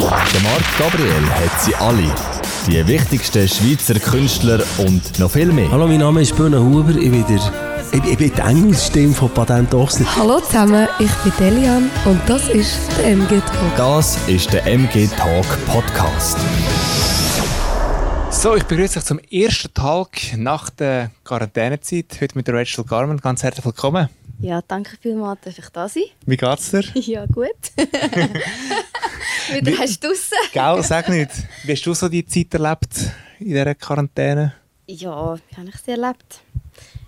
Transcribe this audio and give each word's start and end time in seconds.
Der 0.00 0.40
Marc 0.42 0.78
Gabriel 0.78 1.28
hat 1.30 1.60
sie 1.60 1.74
alle. 1.74 2.14
Die 2.68 2.86
wichtigsten 2.86 3.48
Schweizer 3.48 3.98
Künstler 3.98 4.62
und 4.78 5.18
noch 5.18 5.32
viel 5.32 5.52
mehr. 5.52 5.68
Hallo, 5.72 5.88
mein 5.88 5.98
Name 5.98 6.22
ist 6.22 6.36
Böhne 6.36 6.62
Huber. 6.62 6.90
Ich 6.90 7.10
bin, 7.10 7.26
der, 7.26 7.40
ich, 7.90 8.04
ich 8.04 8.16
bin 8.18 8.32
die 8.32 8.40
Engelsstimme 8.40 9.12
von 9.12 9.28
Patent 9.30 9.74
Ochsner. 9.74 10.06
Hallo 10.16 10.38
zusammen, 10.38 10.86
ich 11.00 11.10
bin 11.10 11.32
Delian 11.40 11.90
und 12.04 12.20
das 12.28 12.48
ist 12.48 12.78
der 12.98 13.06
MG 13.08 13.40
Talk. 13.40 13.76
Das 13.76 14.16
ist 14.28 14.52
der 14.52 14.64
MG 14.66 15.08
Talk 15.16 15.46
Podcast. 15.66 16.38
So, 18.30 18.54
ich 18.54 18.62
begrüße 18.64 19.00
euch 19.00 19.04
zum 19.04 19.18
ersten 19.18 19.74
Tag 19.74 20.10
nach 20.36 20.70
der 20.70 21.10
Quarantänezeit. 21.24 22.18
Heute 22.20 22.36
mit 22.36 22.46
der 22.46 22.54
Rachel 22.54 22.84
Garman. 22.84 23.16
Ganz 23.16 23.42
herzlich 23.42 23.66
willkommen. 23.66 24.08
Ja, 24.40 24.62
danke 24.66 24.96
vielmals, 25.00 25.40
dass 25.42 25.58
ich 25.58 25.68
da 25.70 25.88
sein. 25.88 26.04
Wie 26.24 26.36
geht's 26.36 26.70
dir? 26.70 26.84
Ja, 26.94 27.26
gut. 27.26 27.48
Wieder 29.52 29.78
hast 29.78 30.04
du 30.04 30.08
draussen. 30.08 30.38
Gell, 30.52 30.82
sag 30.84 31.08
nicht. 31.08 31.30
Wie 31.64 31.72
hast 31.72 31.84
du 31.84 31.94
so 31.94 32.08
die 32.08 32.24
Zeit 32.24 32.54
erlebt 32.54 32.88
in 33.40 33.48
dieser 33.48 33.74
Quarantäne? 33.74 34.54
Ja, 34.86 35.36
wie 35.36 35.56
habe 35.56 35.68
ich 35.68 35.76
sie 35.76 35.90
erlebt? 35.90 36.40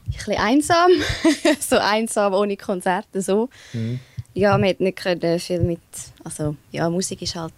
Ein 0.07 0.13
bisschen 0.13 0.37
einsam. 0.37 0.91
so 1.61 1.79
einsam, 1.79 2.35
ohne 2.35 2.57
Konzerte, 2.57 3.23
so. 3.23 3.49
Mhm. 3.73 4.01
Ja, 4.35 4.59
man 4.59 4.71
hat 4.71 4.81
nicht 4.81 4.99
können 4.99 5.39
viel 5.39 5.61
mit... 5.61 5.81
Also, 6.25 6.57
ja, 6.73 6.91
Musik 6.91 7.21
war 7.35 7.43
halt 7.43 7.55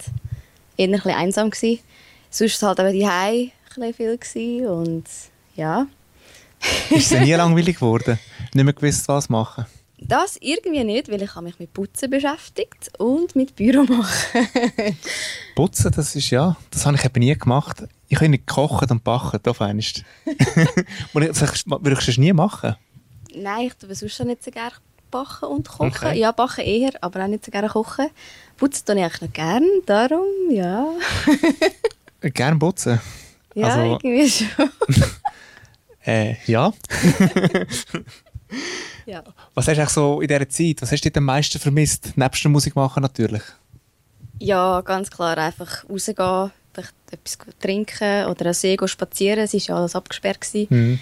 eher 0.77 0.89
ein 0.89 0.93
bisschen 0.93 1.13
einsam. 1.13 1.51
Gewesen. 1.51 1.81
Sonst 2.29 2.63
war 2.63 2.73
es 2.75 2.79
halt 2.79 2.81
aber 2.81 2.93
die 2.93 3.07
ein 3.07 3.53
bisschen 3.69 3.95
viel 3.95 4.19
gewesen 4.19 4.67
und 4.67 5.05
ja. 5.55 5.87
Ist 6.91 7.13
es 7.13 7.21
nie 7.21 7.33
langweilig 7.33 7.77
geworden? 7.77 8.19
Nicht 8.55 8.65
mehr 8.65 8.75
gewusst, 8.75 9.09
was 9.09 9.29
machen? 9.29 9.67
Das 9.99 10.37
irgendwie 10.41 10.83
nicht, 10.83 11.11
weil 11.11 11.23
ich 11.23 11.35
habe 11.35 11.45
mich 11.47 11.59
mit 11.61 11.73
Putzen 11.73 12.11
beschäftigt 12.11 12.91
und 12.99 13.37
mit 13.37 13.55
Büro 13.55 13.85
machen. 13.85 14.49
Putzen, 15.55 15.93
das 15.93 16.17
ist 16.17 16.31
ja, 16.31 16.57
das 16.71 16.85
habe 16.87 16.97
ich 16.97 17.05
eben 17.05 17.21
nie 17.21 17.35
gemacht. 17.39 17.85
Ich 18.09 18.17
habe 18.17 18.29
nicht 18.29 18.47
gekocht 18.47 18.91
und 18.91 19.05
backen, 19.05 19.39
da 19.43 19.55
feinst. 19.55 20.03
das 20.27 21.65
würdest 21.67 22.17
du 22.17 22.21
nie 22.21 22.33
machen? 22.33 22.75
Nein, 23.35 23.69
ich 23.69 23.75
tue 23.75 23.95
sonst 23.95 24.17
schon 24.17 24.27
nicht 24.27 24.43
so 24.43 24.51
gerne 24.51 24.73
backen 25.11 25.45
und 25.47 25.69
kochen. 25.69 25.87
Okay. 25.89 26.19
Ja, 26.19 26.33
backen 26.33 26.65
eher, 26.65 26.91
aber 27.01 27.23
auch 27.25 27.29
nicht 27.29 27.45
so 27.45 27.51
gerne 27.53 27.69
kochen. 27.69 28.09
Putzen 28.57 28.85
tue 28.85 28.97
ich 28.97 29.03
eigentlich 29.05 29.21
noch 29.23 29.33
gerne, 29.33 29.67
darum, 29.87 30.27
ja. 30.51 30.89
Gern 32.21 32.59
putzen? 32.59 33.01
Ja, 33.55 33.67
Also- 33.69 33.99
irgendwie 34.03 34.29
schon. 34.29 34.71
Äh, 36.05 36.35
ja. 36.47 36.73
Ja. 39.07 39.23
Was 39.55 39.69
hast 39.69 39.79
du 39.79 39.87
so 39.87 40.21
in 40.21 40.29
dieser 40.29 40.49
Zeit, 40.49 40.83
was 40.83 40.93
hast 40.93 41.03
du 41.05 41.11
am 41.17 41.25
meisten 41.25 41.59
vermisst? 41.59 42.17
Nebst 42.17 42.45
der 42.45 42.51
Musik 42.51 42.77
machen 42.77 43.03
natürlich. 43.03 43.43
ja, 44.39 44.81
ganz 44.81 45.11
klar 45.11 45.39
einfach 45.39 45.85
rausgehen, 45.89 46.51
vielleicht 46.73 46.95
etwas 47.11 47.39
trinken 47.61 48.27
oder 48.27 48.47
an 48.47 48.55
See 48.55 48.77
spazieren. 48.87 49.41
Es 49.45 49.53
war 49.55 49.61
ja 49.61 49.77
alles 49.77 49.95
abgesperrt. 49.95 50.41
Mhm. 50.71 50.99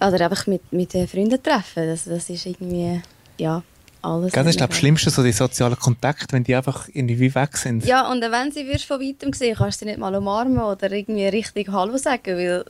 Oder 0.00 0.20
einfach 0.24 0.46
mit, 0.46 0.72
mit 0.72 0.94
den 0.94 1.08
Freunden 1.08 1.42
treffen. 1.42 1.86
Das, 1.88 2.04
das 2.04 2.30
ist 2.30 2.46
irgendwie, 2.46 3.00
ja, 3.36 3.62
alles. 4.00 4.32
Gell, 4.32 4.44
Das 4.44 4.50
ist 4.50 4.56
glaube 4.58 4.70
das. 4.70 4.78
Schlimmste, 4.78 5.10
so 5.10 5.22
die 5.24 5.32
sozialen 5.32 5.76
Kontakte, 5.76 6.32
wenn 6.32 6.44
die 6.44 6.54
einfach 6.54 6.88
irgendwie 6.92 7.34
weg 7.34 7.56
sind. 7.56 7.84
Ja, 7.84 8.08
und 8.10 8.20
wenn 8.22 8.52
sie 8.52 8.66
wirst 8.68 8.84
von 8.84 9.00
weitem 9.00 9.32
sehen, 9.32 9.56
kannst 9.56 9.80
du 9.80 9.84
sie 9.84 9.90
nicht 9.90 9.98
mal 9.98 10.14
umarmen 10.14 10.60
oder 10.60 10.92
irgendwie 10.92 11.26
richtig 11.26 11.68
Hallo 11.68 11.96
sagen, 11.96 12.36
weil 12.36 12.64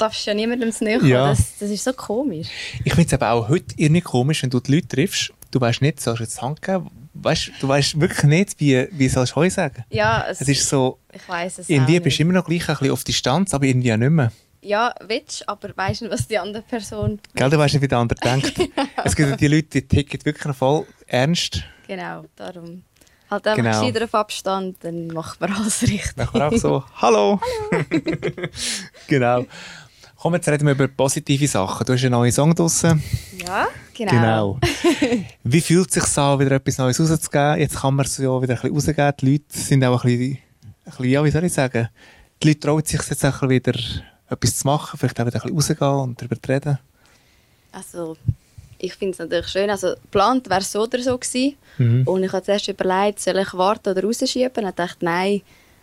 darfst 0.00 0.26
ja 0.26 0.34
niemandem 0.34 0.72
zu 0.72 0.84
näher. 0.84 1.02
Ja. 1.04 1.28
Das, 1.28 1.58
das 1.58 1.70
ist 1.70 1.84
so 1.84 1.92
komisch. 1.92 2.48
Ich 2.84 2.92
finde 2.94 3.06
es 3.08 3.12
aber 3.14 3.30
auch 3.32 3.48
heute 3.48 3.74
irgendwie 3.76 4.00
komisch, 4.00 4.42
wenn 4.42 4.50
du 4.50 4.60
die 4.60 4.74
Leute 4.76 4.88
triffst, 4.88 5.32
du 5.50 5.60
weißt 5.60 5.82
nicht, 5.82 6.00
sollst 6.00 6.20
du 6.20 6.24
jetzt 6.24 6.40
Hand 6.42 6.62
geben? 6.62 6.90
Weißt, 7.14 7.50
du 7.60 7.68
weißt 7.68 8.00
wirklich 8.00 8.22
nicht, 8.24 8.60
wie, 8.60 8.86
wie 8.92 9.08
sollst 9.08 9.32
du 9.32 9.36
Heu 9.36 9.50
sagen. 9.50 9.84
Ja, 9.90 10.24
es, 10.28 10.40
Es 10.40 10.48
ist 10.48 10.68
so, 10.68 10.98
ich 11.12 11.28
weiß 11.28 11.58
es 11.58 11.68
irgendwie 11.68 12.00
bist 12.00 12.18
du 12.18 12.22
immer 12.22 12.32
noch 12.34 12.44
gleich 12.46 12.68
ein 12.68 12.76
bisschen 12.76 12.92
auf 12.92 13.04
Distanz, 13.04 13.52
aber 13.52 13.66
irgendwie 13.66 13.92
auch 13.92 13.96
nicht 13.96 14.10
mehr. 14.10 14.32
Ja, 14.62 14.94
willst, 15.06 15.48
aber 15.48 15.70
weißt 15.76 16.02
nicht, 16.02 16.12
was 16.12 16.28
die 16.28 16.38
andere 16.38 16.62
Person... 16.62 17.18
Gell, 17.34 17.50
du 17.50 17.58
weißt 17.58 17.74
nicht, 17.74 17.82
wie 17.82 17.88
der 17.88 17.98
andere 17.98 18.18
denkt. 18.20 18.58
Es 19.04 19.16
gibt 19.16 19.30
ja 19.30 19.36
die 19.36 19.48
Leute, 19.48 19.68
die 19.82 19.88
ticken 19.88 20.24
wirklich 20.24 20.44
noch 20.44 20.54
voll 20.56 20.86
ernst. 21.06 21.62
Genau, 21.88 22.24
darum. 22.36 22.84
Halt 23.30 23.46
einfach 23.46 23.56
Genau. 23.62 23.80
gescheiter 23.80 24.04
auf 24.04 24.14
Abstand, 24.14 24.76
dann 24.80 25.06
macht 25.08 25.40
man 25.40 25.52
alles 25.52 25.82
richtig. 25.82 26.12
Dann 26.16 26.26
kann 26.28 26.40
man 26.40 26.54
auch 26.54 26.58
so, 26.58 26.84
hallo. 27.00 27.40
genau. 29.08 29.46
Komm, 30.20 30.34
jetzt 30.34 30.48
reden 30.50 30.66
wir 30.66 30.72
über 30.72 30.86
positive 30.86 31.48
Sachen. 31.48 31.86
Du 31.86 31.94
hast 31.94 32.02
einen 32.02 32.10
neuen 32.10 32.30
Song 32.30 32.54
draussen. 32.54 33.02
Ja, 33.42 33.68
genau. 33.94 34.12
Genau. 34.12 34.58
Wie 35.44 35.62
fühlt 35.62 35.88
es 35.88 35.94
sich 35.94 36.18
an, 36.18 36.38
wieder 36.38 36.50
etwas 36.52 36.76
Neues 36.76 37.00
rauszugeben? 37.00 37.58
Jetzt 37.58 37.80
kann 37.80 37.94
man 37.94 38.04
es 38.04 38.18
ja 38.18 38.42
wieder 38.42 38.52
ein 38.52 38.60
bisschen 38.60 38.74
rausgeben. 38.74 39.14
Die 39.18 39.32
Leute 39.32 39.44
sind 39.48 39.82
auch 39.82 40.04
ein 40.04 40.18
bisschen, 40.18 40.32
ein 40.32 40.84
bisschen 40.84 41.04
ja, 41.06 41.24
wie 41.24 41.30
soll 41.30 41.44
ich 41.44 41.52
sagen, 41.54 41.88
die 42.42 42.48
Leute 42.48 42.60
trauen 42.60 42.84
sich 42.84 43.00
jetzt 43.00 43.24
auch 43.24 43.48
wieder 43.48 43.72
etwas 44.28 44.58
zu 44.58 44.66
machen, 44.66 44.98
vielleicht 44.98 45.18
auch 45.18 45.26
wieder 45.26 45.42
ein 45.42 45.54
bisschen 45.54 45.78
rausgehen 45.78 46.02
und 46.02 46.20
darüber 46.20 46.36
zu 46.42 46.52
reden. 46.52 46.78
Also, 47.72 48.16
ich 48.76 48.92
finde 48.92 49.12
es 49.12 49.18
natürlich 49.20 49.48
schön. 49.48 49.70
Also, 49.70 49.94
geplant 49.94 50.50
wäre 50.50 50.60
es 50.60 50.70
so 50.70 50.82
oder 50.82 51.02
so 51.02 51.16
gewesen. 51.16 51.56
Mhm. 51.78 52.02
Und 52.06 52.24
ich 52.24 52.32
habe 52.34 52.44
zuerst 52.44 52.68
überlegt, 52.68 53.20
soll 53.20 53.38
ich 53.38 53.54
warten 53.54 53.88
oder 53.88 54.02
rausschieben? 54.02 54.64
Und 54.64 54.68
ich 54.68 54.74
dachte, 54.74 55.02
nein, 55.02 55.40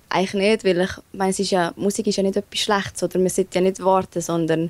eigentlich 0.10 0.34
nicht, 0.34 0.64
weil 0.64 0.82
ich 0.82 0.92
meine, 1.14 1.32
es 1.32 1.40
ist 1.40 1.52
ja, 1.52 1.74
Musik 1.76 2.08
ist 2.08 2.16
ja 2.16 2.24
nicht 2.24 2.38
etwas 2.38 2.60
Schlechtes 2.60 3.04
oder 3.04 3.20
man 3.20 3.30
sollte 3.30 3.56
ja 3.56 3.62
nicht 3.62 3.84
warten, 3.84 4.22
sondern 4.22 4.70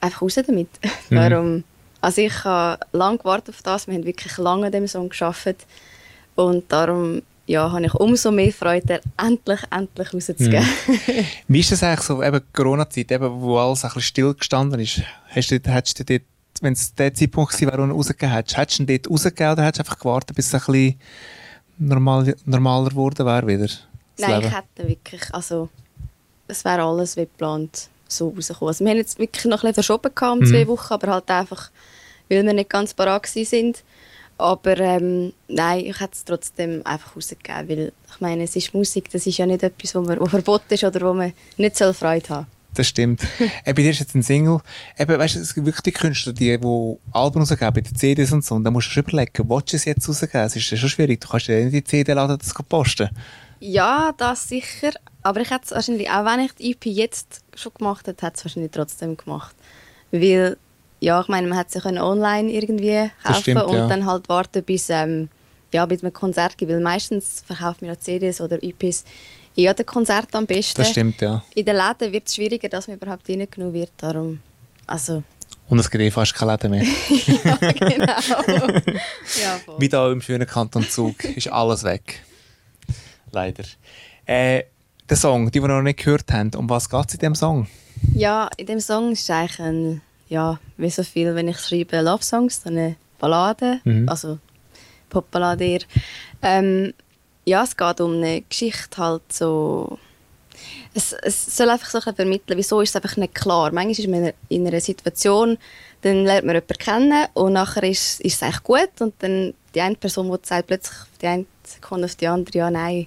einfach 0.00 0.22
raus 0.22 0.34
damit. 0.34 0.68
Mhm. 1.10 1.16
Darum, 1.16 1.64
also 2.00 2.22
ich 2.22 2.44
habe 2.44 2.86
lange 2.92 3.18
gewartet 3.18 3.54
auf 3.54 3.62
das, 3.62 3.86
wir 3.86 3.94
haben 3.94 4.04
wirklich 4.04 4.38
lange 4.38 4.66
an 4.66 4.72
dem 4.72 4.86
Song 4.88 5.10
gearbeitet 5.10 5.66
und 6.36 6.70
darum 6.72 7.20
ja, 7.46 7.70
habe 7.70 7.84
ich 7.84 7.94
umso 7.94 8.30
mehr 8.30 8.52
Freude, 8.52 9.00
endlich, 9.18 9.60
endlich 9.70 10.14
rauszugeben. 10.14 10.66
Mhm. 10.86 11.26
Wie 11.48 11.60
ist 11.60 11.72
das 11.72 11.82
eigentlich 11.82 12.00
so, 12.00 12.22
eben 12.22 12.40
Corona-Zeit, 12.52 13.10
eben, 13.12 13.40
wo 13.40 13.58
alles 13.58 13.84
ein 13.84 13.88
bisschen 13.88 14.02
stillgestanden 14.02 14.80
ist? 14.80 15.02
Hast 15.28 15.50
du, 15.50 15.60
hättest 15.64 15.98
du 15.98 16.04
dort, 16.04 16.22
wenn 16.60 16.72
es 16.72 16.94
der 16.94 17.12
Zeitpunkt 17.12 17.52
gewesen 17.52 17.70
wäre, 17.70 17.82
wo 17.82 17.86
du 17.86 17.92
rausgegeben 17.92 18.32
hättest, 18.32 18.56
hättest 18.56 18.78
du 18.78 18.82
ihn 18.84 18.86
dort 18.86 19.10
rausgegeben 19.10 19.52
oder 19.52 19.64
hättest 19.64 19.80
du 19.80 19.82
einfach 19.82 19.98
gewartet, 19.98 20.36
bis 20.36 20.46
es 20.46 20.54
ein 20.54 20.72
bisschen 20.72 21.00
normal, 21.78 22.34
normaler 22.46 22.90
geworden 22.90 23.26
wäre 23.26 23.46
wieder? 23.46 23.68
Nein, 24.18 24.30
Leben? 24.40 24.46
ich 24.46 24.56
hätte 24.56 24.88
wirklich, 24.88 25.22
also 25.34 25.68
es 26.48 26.64
wäre 26.64 26.82
alles 26.82 27.16
wie 27.16 27.22
geplant 27.22 27.88
so 28.08 28.28
rausgekommen. 28.28 28.68
Also, 28.68 28.84
wir 28.84 28.90
haben 28.90 28.98
jetzt 28.98 29.18
wirklich 29.18 29.44
noch 29.46 29.58
ein 29.58 29.68
bisschen 29.68 29.74
verschoben 29.74 30.14
gehabt 30.14 30.32
um 30.32 30.38
Mhm. 30.40 30.46
zwei 30.46 30.66
Wochen, 30.68 30.92
aber 30.92 31.06
halt 31.12 31.30
einfach, 31.30 31.70
weil 32.28 32.44
wir 32.44 32.52
nicht 32.52 32.70
ganz 32.70 32.94
parat 32.94 33.26
sind. 33.26 33.82
Aber 34.38 34.76
ähm, 34.78 35.32
nein, 35.48 35.80
ich 35.86 36.00
hätte 36.00 36.14
es 36.14 36.24
trotzdem 36.24 36.82
einfach 36.84 37.14
rausgegeben, 37.14 37.68
weil 37.68 37.92
ich 38.12 38.20
meine, 38.20 38.42
es 38.44 38.56
ist 38.56 38.74
Musik, 38.74 39.08
das 39.10 39.26
ist 39.26 39.38
ja 39.38 39.46
nicht 39.46 39.62
etwas, 39.62 39.94
wo, 39.94 40.00
man, 40.00 40.18
wo 40.18 40.26
verboten 40.26 40.74
ist 40.74 40.84
oder 40.84 41.00
wo 41.08 41.14
man 41.14 41.32
nicht 41.58 41.76
soll 41.76 41.94
Freude 41.94 42.28
haben 42.28 42.46
Das 42.74 42.88
stimmt. 42.88 43.22
Eben, 43.40 43.50
bei 43.64 43.72
dir 43.74 43.90
ist 43.90 44.00
jetzt 44.00 44.14
ein 44.14 44.22
Single. 44.22 44.58
Eben, 44.98 45.18
weißt 45.18 45.36
du, 45.36 45.40
es 45.40 45.54
gibt 45.54 45.66
wirklich 45.66 45.82
die 45.82 45.92
Künstler, 45.92 46.32
die, 46.32 46.58
die 46.58 46.96
Alben 47.12 47.38
rausgeben, 47.38 47.84
die 47.84 47.94
CDs 47.94 48.32
und 48.32 48.44
so. 48.44 48.56
Und 48.56 48.64
da 48.64 48.70
musst 48.70 48.88
du 48.88 48.92
schon 48.92 49.04
überlegen, 49.04 49.48
willst 49.48 49.72
du 49.72 49.76
es 49.76 49.84
jetzt 49.84 50.08
rausgeben? 50.08 50.40
Es 50.40 50.56
ist 50.56 50.70
ja 50.70 50.76
schon 50.76 50.88
schwierig. 50.88 51.20
Du 51.20 51.28
kannst 51.28 51.46
ja 51.46 51.56
nicht 51.56 51.72
die 51.74 51.84
CD 51.84 52.12
laden, 52.12 52.38
das 52.38 52.52
posten. 52.68 53.10
Ja, 53.64 54.12
das 54.16 54.48
sicher. 54.48 54.90
Aber 55.22 55.40
ich 55.40 55.50
hätte 55.50 55.66
es 55.66 55.70
wahrscheinlich, 55.70 56.10
auch 56.10 56.24
wenn 56.24 56.40
ich 56.40 56.52
die 56.54 56.72
EP 56.72 56.84
jetzt 56.86 57.42
schon 57.54 57.72
gemacht 57.74 58.08
hätte, 58.08 58.26
hätte 58.26 58.38
es 58.38 58.44
wahrscheinlich 58.44 58.72
trotzdem 58.72 59.16
gemacht. 59.16 59.54
Weil, 60.10 60.56
ja, 60.98 61.20
ich 61.20 61.28
meine, 61.28 61.46
man 61.46 61.56
hätte 61.56 61.80
sie 61.80 62.00
online 62.00 62.50
irgendwie 62.50 63.08
kaufen 63.22 63.40
stimmt, 63.40 63.62
und 63.62 63.76
ja. 63.76 63.86
dann 63.86 64.04
halt 64.04 64.28
warten, 64.28 64.64
bis, 64.64 64.90
ähm, 64.90 65.28
ja, 65.72 65.86
bis 65.86 66.02
man 66.02 66.12
Konzert 66.12 66.58
gibt. 66.58 66.72
Weil 66.72 66.80
meistens 66.80 67.44
verkaufen 67.46 67.82
wir 67.82 67.90
ja 67.90 67.98
CDs 68.00 68.40
oder 68.40 68.60
EPs 68.60 69.04
in 69.54 69.62
jedem 69.62 69.86
Konzert 69.86 70.34
am 70.34 70.44
besten. 70.44 70.82
Das 70.82 70.90
stimmt, 70.90 71.20
ja. 71.20 71.44
In 71.54 71.64
den 71.64 71.76
Läden 71.76 72.12
wird 72.12 72.26
es 72.26 72.34
schwieriger, 72.34 72.68
dass 72.68 72.88
man 72.88 72.96
überhaupt 72.96 73.28
reingenommen 73.28 73.74
wird. 73.74 73.92
Darum, 73.96 74.40
also, 74.88 75.22
Und 75.68 75.78
es 75.78 75.88
gibt 75.88 76.02
eh 76.02 76.10
fast 76.10 76.34
keine 76.34 76.52
Läden 76.52 76.70
mehr. 76.72 76.82
ja, 77.44 77.56
genau. 77.70 78.82
ja. 79.40 79.60
Wie 79.78 79.88
da 79.88 80.10
im 80.10 80.20
schönen 80.20 80.48
Kanton 80.48 80.82
Zug 80.88 81.22
ist 81.22 81.46
alles 81.46 81.84
weg. 81.84 82.24
Leider. 83.32 83.64
Äh, 84.26 84.64
der 85.08 85.16
Song, 85.16 85.50
die 85.50 85.60
wir 85.60 85.68
noch 85.68 85.82
nicht 85.82 85.98
gehört 86.04 86.30
haben, 86.32 86.50
um 86.54 86.68
was 86.70 86.88
geht 86.88 87.08
es 87.08 87.14
in 87.14 87.20
dem 87.20 87.34
Song? 87.34 87.66
Ja, 88.14 88.48
in 88.56 88.66
dem 88.66 88.80
Song 88.80 89.12
ist 89.12 89.22
es 89.22 89.30
eigentlich 89.30 89.58
ein, 89.60 90.00
ja, 90.28 90.58
wie 90.76 90.90
so 90.90 91.02
viel, 91.02 91.34
wenn 91.34 91.48
ich 91.48 91.58
schreibe 91.58 92.00
Love 92.00 92.22
Songs, 92.22 92.62
so 92.62 92.70
eine 92.70 92.96
Ballade, 93.18 93.80
Mhm. 93.84 94.08
also 94.08 94.38
Popballade 95.10 95.64
eher. 95.64 95.80
Ähm, 96.40 96.94
ja, 97.44 97.62
es 97.64 97.76
geht 97.76 98.00
um 98.00 98.14
eine 98.14 98.42
Geschichte 98.42 98.96
halt 98.98 99.22
so. 99.32 99.98
Es, 100.94 101.12
es 101.12 101.56
soll 101.56 101.70
einfach 101.70 101.90
so 101.90 101.98
ein 101.98 102.14
vermitteln, 102.14 102.56
wieso 102.58 102.80
ist 102.80 102.90
es 102.90 102.96
einfach 102.96 103.16
nicht 103.16 103.34
klar. 103.34 103.72
Manchmal 103.72 103.90
ist 103.92 104.08
man 104.08 104.32
in 104.48 104.66
einer 104.66 104.80
Situation, 104.80 105.58
dann 106.02 106.24
lernt 106.24 106.46
man 106.46 106.54
jemanden 106.54 106.78
kennen 106.78 107.26
und 107.34 107.54
nachher 107.54 107.82
ist, 107.84 108.20
ist 108.20 108.34
es 108.36 108.42
eigentlich 108.42 108.62
gut 108.62 108.90
und 109.00 109.14
dann 109.20 109.54
die 109.74 109.80
eine 109.80 109.96
Person, 109.96 110.30
die 110.30 110.38
sagt 110.46 110.66
plötzlich 110.68 110.96
die 111.20 111.26
eine 111.26 111.44
Sekunde 111.64 112.04
auf 112.06 112.14
die 112.14 112.26
andere, 112.26 112.58
ja 112.58 112.70
nein, 112.70 113.06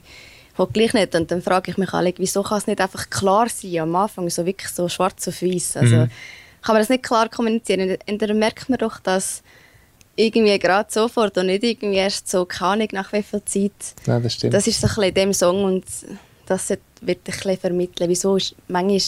halt 0.58 0.74
gleich 0.74 0.94
nicht. 0.94 1.16
Und 1.16 1.30
dann 1.32 1.42
frage 1.42 1.72
ich 1.72 1.78
mich 1.78 1.94
alle, 1.94 2.14
wieso 2.18 2.44
kann 2.44 2.58
es 2.60 2.68
nicht 2.68 2.82
einfach 2.82 3.10
klar 3.10 3.48
sein 3.50 3.80
am 3.80 3.96
Anfang, 3.96 4.30
so 4.30 4.46
wirklich 4.46 4.70
so 4.72 4.88
schwarz 4.90 5.28
auf 5.28 5.42
weiß. 5.42 5.78
Also 5.78 5.96
Mhm. 5.96 6.10
kann 6.62 6.74
man 6.76 6.82
das 6.82 6.90
nicht 6.90 7.04
klar 7.04 7.30
kommunizieren. 7.30 7.98
Und 8.08 8.22
dann 8.22 8.40
merkt 8.40 8.70
man 8.70 8.80
doch, 8.80 9.00
dass 9.00 9.44
irgendwie 10.16 10.58
gerade 10.60 10.90
sofort 10.92 11.38
und 11.38 11.48
nicht 11.48 11.64
irgendwie 11.64 11.98
erst 11.98 12.30
so, 12.30 12.46
keine 12.46 12.72
Ahnung, 12.72 12.88
nach 12.94 13.12
wie 13.12 13.22
viel 13.22 13.44
Zeit. 13.44 13.72
Ja, 14.08 14.20
das 14.20 14.34
stimmt. 14.34 14.54
Das 14.54 14.66
ist 14.66 14.80
so 14.80 14.88
ein 14.88 14.90
bisschen 14.90 15.04
in 15.04 15.14
dem 15.14 15.34
Song 15.34 15.64
und 15.66 15.84
das 16.46 16.70
wird 16.70 16.80
ein 17.02 17.18
bisschen 17.24 17.58
vermitteln. 17.58 18.10
Wieso 18.10 18.38
ist, 18.38 18.56
manchmal 18.70 19.02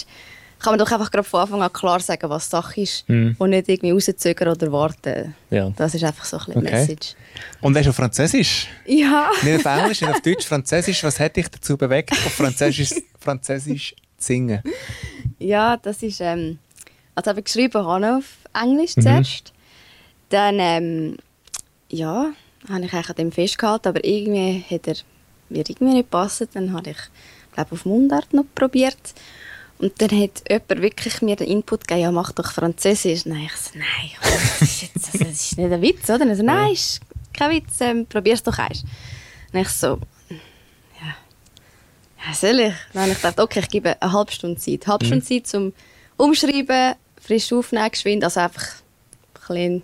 kann 0.59 0.71
man 0.73 0.79
doch 0.79 0.91
einfach 0.91 1.11
gerade 1.11 1.23
von 1.27 1.41
Anfang 1.41 1.61
an 1.61 1.71
klar 1.71 1.99
sagen, 1.99 2.29
was 2.29 2.49
Sache 2.49 2.81
ist 2.81 3.07
Mhm. 3.09 3.35
und 3.37 3.49
nicht 3.51 3.69
irgendwie 3.69 3.91
rauszögern 3.91 4.49
oder 4.49 4.71
warten. 4.71 5.35
Ja. 5.49 5.71
Das 5.75 5.93
ist 5.93 6.03
einfach 6.03 6.25
so 6.25 6.37
ein 6.37 6.45
bisschen 6.45 6.61
die 6.61 6.67
Okay. 6.67 6.75
Message. 6.79 7.13
Und 7.61 7.75
weißt 7.75 7.85
du 7.85 7.89
auf 7.91 7.95
Französisch? 7.95 8.67
Ja. 8.85 9.29
Nicht 9.43 9.65
auf 9.65 9.77
Englisch, 9.79 10.01
nicht 10.01 10.09
auf 10.11 10.21
Deutsch, 10.21 10.45
Französisch. 10.45 11.03
Was 11.03 11.19
hat 11.19 11.35
dich 11.35 11.47
dazu 11.49 11.77
bewegt, 11.77 12.11
auf 12.11 12.33
Französisch, 12.33 12.91
Französisch 13.19 13.95
zu 14.17 14.25
singen? 14.25 14.61
Ja, 15.39 15.77
das 15.77 16.01
ist, 16.01 16.21
ähm, 16.21 16.57
also 17.13 17.29
habe 17.29 17.39
ich 17.41 17.45
geschrieben 17.45 17.85
habe 17.85 18.17
auf 18.17 18.25
Englisch 18.59 18.93
zuerst. 18.95 19.53
Dann, 20.29 20.57
ähm, 20.59 21.17
ja, 21.89 22.31
habe 22.69 22.85
ich 22.85 22.93
eigentlich 22.93 23.09
an 23.09 23.15
dem 23.15 23.31
festgehalten, 23.31 23.87
aber 23.89 24.03
irgendwie 24.03 24.63
hat 24.69 24.87
er 24.87 24.95
mir 25.49 25.59
irgendwie 25.59 25.85
nicht 25.85 25.97
gepasst. 26.11 26.47
Dann 26.53 26.73
habe 26.73 26.89
ich, 26.89 26.97
glaube 27.53 27.71
auf 27.73 27.85
Mundart 27.85 28.33
noch 28.33 28.45
probiert. 28.55 28.97
Und 29.79 30.01
dann 30.01 30.09
hat 30.09 30.43
jemand 30.49 30.81
wirklich 30.81 31.21
mir 31.21 31.35
den 31.35 31.47
Input 31.47 31.87
gegeben, 31.87 32.01
ja, 32.01 32.11
mach 32.11 32.31
doch 32.31 32.51
Französisch. 32.51 33.25
Nein, 33.25 33.45
ich 33.45 33.55
so, 33.55 33.77
nein, 33.77 34.11
das 34.21 34.61
ist, 34.61 34.81
jetzt, 34.81 35.13
das 35.13 35.21
ist 35.21 35.57
nicht 35.57 35.71
ein 35.71 35.81
Witz, 35.81 36.09
oder? 36.09 36.27
Also, 36.27 36.43
nein, 36.43 36.73
ist 36.73 36.99
kein 37.33 37.51
Witz, 37.51 37.79
ähm, 37.81 38.07
probier's 38.07 38.41
doch 38.41 38.57
eins. 38.57 38.83
Und 39.53 39.59
ich 39.59 39.69
so, 39.69 39.99
ja, 40.29 41.15
ja, 42.25 42.33
soll 42.33 42.59
ich? 42.59 42.73
Dann 42.93 43.11
ich 43.11 43.17
gedacht, 43.17 43.39
okay, 43.39 43.59
ich 43.59 43.69
gebe 43.69 44.01
eine 44.01 44.11
halbe 44.11 44.31
Stunde 44.31 44.59
Zeit. 44.59 44.83
Eine 44.83 44.93
halbe 44.93 45.05
Stunde 45.05 45.25
Zeit 45.25 45.45
zum 45.45 45.73
Umschreiben, 46.17 46.95
frisch 47.21 47.53
aufnehmen, 47.53 47.91
geschwind, 47.91 48.23
also 48.23 48.39
einfach 48.39 48.63
ein 48.63 49.47
bisschen 49.47 49.81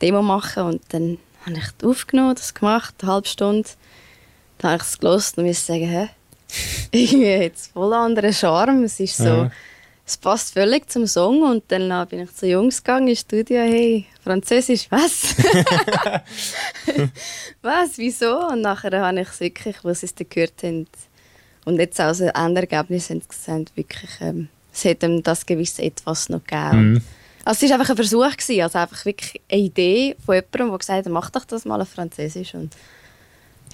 Demo 0.00 0.22
machen. 0.22 0.62
Und 0.62 0.82
dann 0.88 1.18
habe 1.44 1.58
ich 1.58 1.70
das 1.78 1.90
aufgenommen, 1.90 2.36
das 2.36 2.54
gemacht, 2.54 2.94
eine 3.02 3.12
halbe 3.12 3.28
Stunde. 3.28 3.68
Dann 4.58 4.72
habe 4.72 4.82
ich 4.82 4.88
es 4.88 4.98
gelesen 4.98 5.40
und 5.40 5.46
musste 5.46 5.66
sagen, 5.66 5.88
hä? 5.88 6.08
Irgendwie 6.90 7.44
hat 7.44 7.54
es 7.54 7.66
voll 7.68 7.92
anderen 7.92 8.32
Charme. 8.32 8.84
Es 8.84 9.00
ist 9.00 9.16
so, 9.16 9.24
Ja. 9.24 9.50
es 10.06 10.16
passt 10.16 10.52
völlig 10.54 10.90
zum 10.90 11.06
Song. 11.06 11.42
Und 11.42 11.64
dann 11.68 12.08
bin 12.08 12.20
ich 12.20 12.34
zu 12.34 12.46
Jungs 12.46 12.82
gegangen 12.82 13.08
ins 13.08 13.20
Studio, 13.20 13.60
hey, 13.60 14.06
Französisch, 14.22 14.86
was? 14.90 15.34
was, 17.62 17.98
wieso? 17.98 18.46
Und 18.48 18.62
nachher 18.62 19.00
habe 19.00 19.20
ich 19.20 19.28
es 19.28 19.40
wirklich, 19.40 19.76
was 19.82 20.00
sie 20.00 20.06
es 20.06 20.14
dann 20.14 20.28
gehört 20.28 20.62
haben, 20.62 20.86
und 21.66 21.78
jetzt 21.78 21.98
auch 22.00 22.12
so 22.12 22.24
Endergebnis 22.24 23.08
haben 23.08 23.22
sie 23.22 23.28
gesagt, 23.28 23.74
wirklich, 23.74 24.10
ähm, 24.20 24.48
es 24.72 24.84
hat 24.84 25.02
ihm 25.02 25.22
das 25.22 25.46
gewisse 25.46 25.82
Etwas 25.82 26.28
noch 26.28 26.44
gegeben. 26.44 26.92
Mhm. 26.92 27.02
Also 27.46 27.64
es 27.64 27.70
war 27.70 27.78
einfach 27.78 27.90
ein 27.90 27.96
Versuch, 27.96 28.36
gewesen, 28.36 28.60
also 28.62 28.78
einfach 28.78 29.04
wirklich 29.06 29.40
eine 29.50 29.60
Idee 29.62 30.16
von 30.24 30.34
jemandem, 30.34 30.68
der 30.68 30.78
gesagt 30.78 31.06
hat, 31.06 31.12
mach 31.12 31.30
doch 31.30 31.44
das 31.44 31.64
mal 31.64 31.80
auf 31.80 31.88
Französisch. 31.88 32.54
Und 32.54 32.74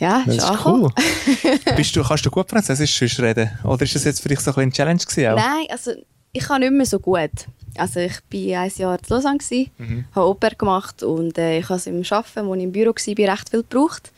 ja, 0.01 0.23
Das 0.27 0.37
ist 0.37 0.43
angekommen. 0.43 0.83
cool. 0.85 1.59
Bist 1.77 1.95
du, 1.95 2.03
kannst 2.03 2.27
du 2.27 2.31
gut 2.31 2.51
Französisch 2.51 3.21
reden? 3.21 3.51
Oder 3.65 3.83
ist 3.83 3.95
das 3.95 4.05
jetzt 4.05 4.21
für 4.21 4.29
dich 4.29 4.41
so 4.41 4.51
ein 4.51 4.55
bisschen 4.57 4.73
Challenge 4.73 4.99
gewesen? 5.01 5.29
Auch? 5.29 5.37
Nein, 5.37 5.67
also 5.71 5.93
ich 6.33 6.43
kann 6.43 6.61
nicht 6.61 6.73
mehr 6.73 6.87
so 6.87 6.99
gut. 6.99 7.31
Also 7.77 8.01
ich 8.01 8.13
war 8.13 8.63
ein 8.63 8.73
Jahr 8.77 8.99
in 8.99 9.05
Lausanne, 9.09 9.39
Mhm. 9.79 10.05
habe 10.15 10.27
Oper 10.29 10.51
gemacht 10.51 11.03
und 11.05 11.39
äh, 11.39 11.59
ich 11.59 11.69
habe 11.69 11.77
es 11.79 11.87
im 11.87 12.03
Arbeiten, 12.11 12.47
wo 12.47 12.55
ich 12.57 12.63
im 12.65 12.73
Büro 12.73 12.91
war, 12.91 13.33
recht 13.33 13.49
viel 13.51 13.63
gebraucht. 13.63 14.11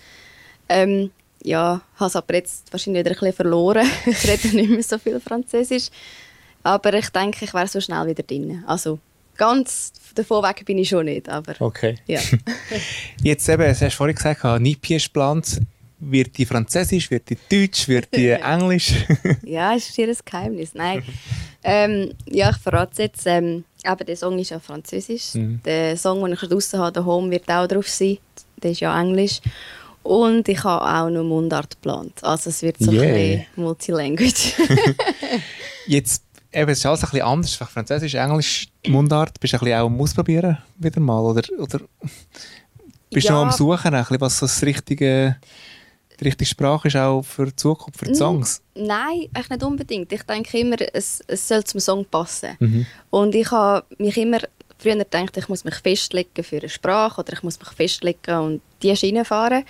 Ähm, 0.69 1.11
ja, 1.45 1.81
habe 1.97 2.09
es 2.09 2.17
aber 2.17 2.35
jetzt 2.35 2.73
wahrscheinlich 2.73 3.01
wieder 3.05 3.11
ein 3.11 3.19
bisschen 3.19 3.35
verloren. 3.35 3.87
ich 4.07 4.27
rede 4.29 4.57
nicht 4.57 4.71
mehr 4.71 4.83
so 4.83 4.97
viel 4.99 5.21
Französisch. 5.21 5.89
Aber 6.63 6.95
ich 6.95 7.09
denke, 7.11 7.45
ich 7.45 7.53
wäre 7.53 7.67
so 7.67 7.81
schnell 7.81 8.07
wieder 8.07 8.23
drin. 8.23 8.63
Also 8.67 8.99
ganz 9.37 9.93
davon 10.15 10.45
weg 10.45 10.65
bin 10.65 10.79
ich 10.79 10.89
schon 10.91 11.07
nicht, 11.07 11.29
aber 11.29 11.55
Okay. 11.59 11.97
ja. 12.07 12.21
Jetzt 13.23 13.49
eben, 13.49 13.63
du 13.63 13.81
hast 13.87 13.95
vorhin 13.95 14.15
gesagt, 14.17 14.45
EP 14.45 14.91
ist 14.91 15.07
geplant. 15.07 15.61
Wird 16.05 16.37
die 16.37 16.47
Französisch, 16.47 17.11
wird 17.13 17.31
die 17.31 17.39
Deutsch, 17.49 17.87
wird 17.87 18.09
die 18.15 18.29
Englisch? 18.55 18.93
Ja, 19.45 19.75
es 19.77 19.89
ist 19.89 19.99
ihr 19.99 20.13
Geheimnis. 20.25 20.75
Nein. 20.75 21.03
ähm, 21.63 22.13
ja, 22.27 22.51
ich 22.51 22.57
verrate 22.57 22.91
es 22.93 22.99
jetzt. 22.99 23.27
Ähm, 23.27 23.65
aber 23.85 24.05
der 24.05 24.17
Song 24.17 24.37
ist 24.39 24.51
ja 24.51 24.59
französisch. 24.59 25.35
Mhm. 25.35 25.61
Der 25.65 25.97
Song, 25.97 26.25
den 26.25 26.33
ich 26.35 26.41
draussen 26.41 26.81
habe, 26.81 27.01
«The 27.01 27.05
Home», 27.07 27.31
wird 27.31 27.49
auch 27.49 27.67
drauf 27.69 27.89
sein. 27.89 28.19
Der 28.63 28.73
ist 28.73 28.81
ja 28.81 29.01
englisch. 29.01 29.41
Und 30.03 30.49
ich 30.49 30.65
habe 30.65 30.85
auch 30.85 31.09
noch 31.11 31.23
Mundart 31.23 31.71
geplant. 31.71 32.15
Also 32.25 32.51
es 32.51 32.61
wird 32.63 32.79
so 32.81 32.91
Yeah. 32.91 33.03
ein 33.05 33.15
bisschen 33.15 33.47
Multilanguage. 33.55 34.53
Jetzt, 35.87 36.25
eben, 36.53 36.71
es 36.71 36.79
ist 36.79 36.87
alles 36.87 37.05
ein 37.05 37.11
bisschen 37.11 37.27
anders. 37.27 37.55
Französisch, 37.55 38.15
Englisch, 38.15 38.69
Mundart. 38.89 39.39
Bist 39.39 39.53
du 39.53 39.57
ein 39.59 39.61
bisschen 39.61 39.79
auch 39.81 39.87
am 39.87 40.01
Ausprobieren 40.01 40.59
wieder 40.79 41.01
mal? 41.01 41.21
Oder, 41.21 41.43
oder 41.59 41.81
bist 43.11 43.29
du 43.29 43.33
Ja. 43.33 43.35
noch 43.35 43.43
am 43.47 43.53
Suchen, 43.53 43.95
ein 43.95 44.01
bisschen, 44.03 44.21
was 44.21 44.39
so 44.39 44.47
das 44.47 44.63
richtige, 44.63 45.37
die 46.23 46.29
richtige 46.29 46.49
Sprache 46.49 46.89
ist 46.89 46.97
auch 46.97 47.23
für 47.23 47.47
die 47.47 47.57
Zukunft, 47.57 47.99
für 47.99 48.07
die 48.07 48.15
Songs? 48.15 48.63
Nein, 48.75 49.29
eigentlich 49.35 49.51
nicht 49.51 49.63
unbedingt. 49.63 50.13
Ich 50.13 50.23
denke 50.23 50.59
immer, 50.59 50.77
es, 50.93 51.21
es 51.27 51.49
soll 51.49 51.65
zum 51.65 51.81
Song 51.81 52.05
passen. 52.05 52.57
Mhm. 52.61 52.87
Und 53.11 53.35
ich 53.35 53.51
habe 53.51 53.85
mich 53.99 54.17
immer 54.17 54.39
früher 54.79 54.97
gedacht, 54.97 55.37
ich 55.37 55.49
muss 55.49 55.65
mich 55.65 55.75
festlegen 55.77 56.43
für 56.43 56.57
eine 56.59 56.69
Sprache 56.69 57.21
oder 57.21 57.33
ich 57.33 57.43
muss 57.43 57.59
mich 57.59 57.69
festlegen 57.71 58.39
und 58.39 58.61
die 58.83 58.95
Schiene 58.97 59.25
fahren. 59.25 59.65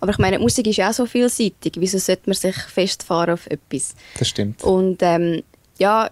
Aber 0.00 0.10
ich 0.12 0.18
meine, 0.18 0.38
Musik 0.38 0.66
ist 0.66 0.76
ja 0.76 0.90
auch 0.90 0.94
so 0.94 1.06
vielseitig. 1.06 1.74
Wieso 1.76 1.98
sollte 1.98 2.22
man 2.26 2.34
sich 2.34 2.56
festfahren 2.56 3.34
auf 3.34 3.46
etwas? 3.46 3.94
Das 4.18 4.28
stimmt. 4.28 4.62
Und 4.64 4.98
ähm, 5.02 5.42
ja, 5.78 6.10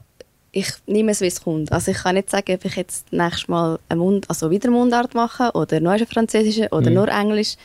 ich 0.52 0.68
nehme 0.86 1.12
es, 1.12 1.20
wie 1.20 1.26
es 1.26 1.42
kommt. 1.42 1.70
Also 1.70 1.90
ich 1.90 1.98
kann 1.98 2.14
nicht 2.14 2.30
sagen, 2.30 2.54
ob 2.54 2.64
ich 2.64 2.76
jetzt 2.76 3.12
nächstes 3.12 3.48
Mal 3.48 3.78
eine 3.90 4.00
Mund, 4.00 4.24
also 4.30 4.50
wieder 4.50 4.70
Mundart 4.70 5.14
mache 5.14 5.50
oder 5.52 5.80
nur 5.80 5.92
eine 5.92 6.06
französische 6.06 6.68
oder 6.70 6.88
Mhm. 6.88 6.94
nur 6.96 7.08
Englisch. 7.08 7.56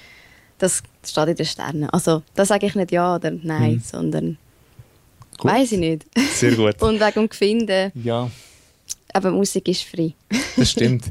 Das 0.61 0.83
steht 1.03 1.27
in 1.27 1.35
den 1.35 1.45
Sternen. 1.45 1.89
Also 1.89 2.21
da 2.35 2.45
sage 2.45 2.67
ich 2.67 2.75
nicht 2.75 2.91
ja 2.91 3.15
oder 3.15 3.31
nein, 3.31 3.73
Mhm. 3.73 3.83
sondern 3.83 4.37
Gut. 5.37 5.51
weiß 5.51 5.71
ich 5.71 5.79
nicht. 5.79 6.05
Sehr 6.35 6.55
gut. 6.55 6.79
Und 6.81 6.99
wegen 6.99 7.11
dem 7.13 7.29
Gefinden, 7.29 7.91
Ja, 7.95 8.29
aber 9.13 9.31
Musik 9.31 9.67
ist 9.67 9.83
frei. 9.83 10.13
das 10.55 10.69
stimmt. 10.71 11.05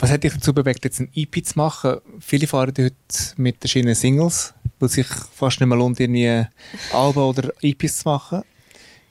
Was 0.00 0.10
hat 0.10 0.24
dich 0.24 0.32
dazu 0.34 0.52
bewegt, 0.52 0.84
jetzt 0.84 0.98
ein 1.00 1.10
EP 1.14 1.44
zu 1.46 1.56
machen? 1.56 1.98
Viele 2.18 2.46
fahren 2.48 2.74
heute 2.76 2.92
mit 3.36 3.56
verschiedenen 3.60 3.94
Singles, 3.94 4.52
weil 4.80 4.88
sich 4.88 5.06
fast 5.06 5.60
nicht 5.60 5.68
mehr 5.68 5.78
lohnt, 5.78 6.00
irgendwie 6.00 6.44
Alben 6.92 7.18
oder 7.22 7.52
EPs 7.62 8.00
zu 8.00 8.08
machen. 8.08 8.42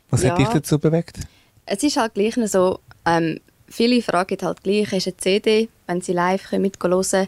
Was 0.10 0.22
hat 0.24 0.32
Ja. 0.32 0.36
dich 0.36 0.48
dazu 0.50 0.78
bewegt? 0.80 1.20
Es 1.66 1.82
ist 1.84 1.96
halt 1.98 2.14
gleich 2.14 2.36
so, 2.46 2.80
ähm, 3.06 3.40
viele 3.70 4.02
fragen 4.02 4.38
halt 4.42 4.64
gleich, 4.64 4.90
du 4.90 4.96
eine 4.96 5.18
CD, 5.18 5.70
wenn 5.88 6.02
sie 6.02 6.14
live 6.14 6.44
können 6.50 6.62
mitgehen 6.64 6.92
können. 6.92 7.28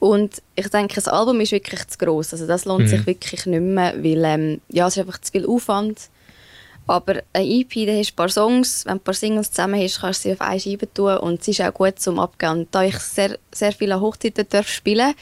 Und 0.00 0.42
ich 0.56 0.68
denke, 0.68 0.94
das 0.94 1.06
Album 1.06 1.40
ist 1.40 1.52
wirklich 1.52 1.86
zu 1.86 1.98
gross. 1.98 2.32
Also 2.32 2.46
das 2.46 2.64
lohnt 2.64 2.84
Mhm. 2.86 2.88
sich 2.88 3.06
wirklich 3.06 3.46
nicht 3.46 3.60
mehr, 3.60 3.94
weil 4.02 4.24
ähm, 4.24 4.60
ja, 4.68 4.88
es 4.88 4.96
ist 4.96 5.02
einfach 5.02 5.20
zu 5.20 5.30
viel 5.30 5.46
Aufwand. 5.46 6.08
Aber 6.86 7.22
ein 7.34 7.46
EP, 7.46 7.86
da 7.86 7.92
hast 7.92 8.08
du 8.08 8.12
ein 8.14 8.16
paar 8.16 8.28
Songs, 8.30 8.84
wenn 8.86 8.94
du 8.94 9.00
ein 9.00 9.04
paar 9.04 9.14
Singles 9.14 9.52
zusammen 9.52 9.80
hast, 9.80 10.00
kannst 10.00 10.24
du 10.24 10.28
sie 10.28 10.32
auf 10.32 10.40
eine 10.40 10.58
Scheibe 10.58 10.92
tun 10.92 11.18
und 11.18 11.40
es 11.40 11.46
ist 11.48 11.60
auch 11.60 11.72
gut 11.72 12.00
zum 12.00 12.18
Abgehen. 12.18 12.50
Und 12.50 12.74
da 12.74 12.82
ich 12.82 12.96
sehr, 12.98 13.38
sehr 13.54 13.72
viele 13.72 14.00
Hochzeiten 14.00 14.46
darf 14.48 14.68
spielen 14.68 15.14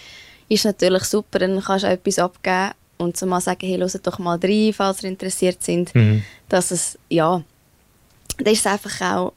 ist 0.48 0.64
natürlich 0.64 1.04
super, 1.04 1.40
dann 1.40 1.60
kannst 1.60 1.84
du 1.84 1.88
auch 1.88 1.92
etwas 1.92 2.18
abgeben 2.18 2.70
und 2.96 3.18
so 3.18 3.26
mal 3.26 3.40
sagen, 3.40 3.66
hey, 3.66 3.76
hört 3.78 4.06
doch 4.06 4.18
mal 4.18 4.38
rein, 4.42 4.72
falls 4.72 5.02
ihr 5.02 5.10
interessiert 5.10 5.62
sind. 5.62 5.94
Mhm. 5.94 6.22
Dass 6.48 6.70
es, 6.70 6.98
ja, 7.10 7.42
dann 8.38 8.52
ist 8.52 8.60
es 8.60 8.66
einfach 8.66 9.00
auch, 9.02 9.32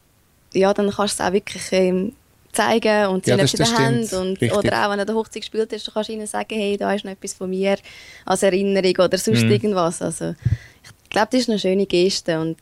ja, 0.54 0.74
dann 0.74 0.90
kannst 0.90 1.20
du 1.20 1.24
es 1.24 1.28
auch 1.30 1.34
wirklich 1.34 1.64
ähm, 1.72 2.14
zeigen 2.54 3.08
und 3.08 3.26
sie 3.26 3.32
Ja, 3.32 3.38
das- 3.38 3.54
in 3.54 3.58
der 3.58 3.78
Hand. 3.78 4.14
Und, 4.14 4.42
Richtig. 4.42 4.54
oder 4.54 4.86
auch, 4.86 4.90
wenn 4.92 4.98
du 4.98 5.02
an 5.02 5.08
der 5.08 5.16
Hochzeit 5.16 5.42
gespielt 5.42 5.72
hast, 5.74 5.92
kannst 5.94 6.10
du 6.10 6.14
ihnen 6.14 6.28
sagen, 6.28 6.48
hey, 6.56 6.78
da 6.78 6.94
ist 6.94 7.06
noch 7.06 7.12
etwas 7.12 7.34
von 7.34 7.50
mir 7.50 7.78
als 8.26 8.44
Erinnerung 8.44 8.96
oder 9.06 9.18
sonst 9.18 9.44
Mhm. 9.44 9.52
irgendwas. 9.52 10.02
Also, 10.02 10.36
ich 10.84 11.10
glaube, 11.10 11.28
das 11.32 11.42
ist 11.42 11.50
eine 11.50 11.60
schöne 11.60 11.86
Geste 11.86 12.40
und 12.40 12.58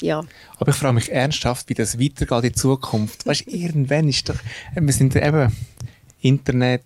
ja. 0.00 0.22
Aber 0.58 0.70
ich 0.70 0.76
frage 0.76 0.94
mich 0.94 1.10
ernsthaft, 1.10 1.68
wie 1.68 1.74
das 1.74 1.98
weitergeht 1.98 2.44
in 2.44 2.54
Zukunft. 2.54 3.26
Weißt 3.26 3.46
du, 3.46 3.50
irgendwann 3.50 4.08
ist 4.08 4.28
doch, 4.28 4.36
wir 4.74 4.92
sind 4.92 5.16
eben 5.16 5.52
Internet, 6.20 6.84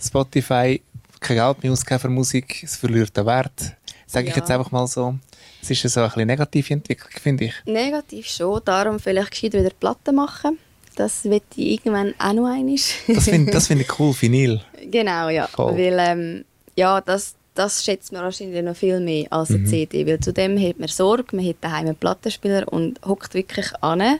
Spotify, 0.00 0.80
kein 1.20 1.36
Geld 1.36 1.62
mehr 1.62 1.72
ausgeben 1.72 2.00
für 2.00 2.08
Musik, 2.08 2.62
es 2.64 2.76
verliert 2.76 3.16
den 3.16 3.26
Wert. 3.26 3.74
Sage 4.06 4.28
ich 4.28 4.34
Ja. 4.34 4.40
jetzt 4.40 4.50
einfach 4.50 4.70
mal 4.70 4.86
so. 4.86 5.14
Es 5.62 5.70
ist 5.70 5.82
so 5.88 6.00
eine 6.02 6.26
negative 6.26 6.74
Entwicklung, 6.74 7.10
finde 7.22 7.44
ich. 7.46 7.54
Negativ 7.64 8.26
schon, 8.26 8.60
darum 8.64 8.98
vielleicht 8.98 9.30
gescheit 9.30 9.52
wieder 9.54 9.70
Platten 9.70 10.16
machen. 10.16 10.58
Das 10.96 11.24
wird 11.24 11.42
ich 11.56 11.72
irgendwann 11.84 12.14
auch 12.18 12.32
noch 12.32 12.46
einmal. 12.46 12.76
Das 13.08 13.24
finde 13.24 13.52
das 13.52 13.66
find 13.66 13.80
ich 13.80 13.88
cool, 13.98 14.14
Vinyl. 14.18 14.60
Genau, 14.90 15.28
ja. 15.28 15.46
Voll. 15.46 15.76
Weil, 15.76 15.96
ähm, 15.98 16.44
ja, 16.76 17.00
das, 17.00 17.34
das 17.54 17.84
schätzt 17.84 18.12
man 18.12 18.22
wahrscheinlich 18.22 18.62
noch 18.62 18.76
viel 18.76 19.00
mehr 19.00 19.26
als 19.30 19.50
Mhm. 19.50 19.56
eine 19.56 19.64
CD. 19.66 20.06
Weil 20.06 20.20
zudem 20.20 20.58
hat 20.62 20.78
man 20.78 20.88
Sorge, 20.88 21.34
man 21.36 21.46
hat 21.48 21.56
daheim 21.60 21.86
einen 21.86 21.96
Plattenspieler 21.96 22.70
und 22.72 23.00
hockt 23.06 23.34
wirklich 23.34 23.66
an 23.80 24.18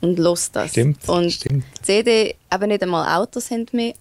und 0.00 0.18
lässt 0.18 0.56
das. 0.56 0.70
Stimmt, 0.70 1.08
Und 1.08 1.32
stimmt. 1.32 1.64
CD, 1.82 2.34
eben 2.52 2.68
nicht 2.68 2.82
einmal 2.82 3.20
Autos 3.20 3.50
haben 3.50 3.66
mehr 3.72 3.94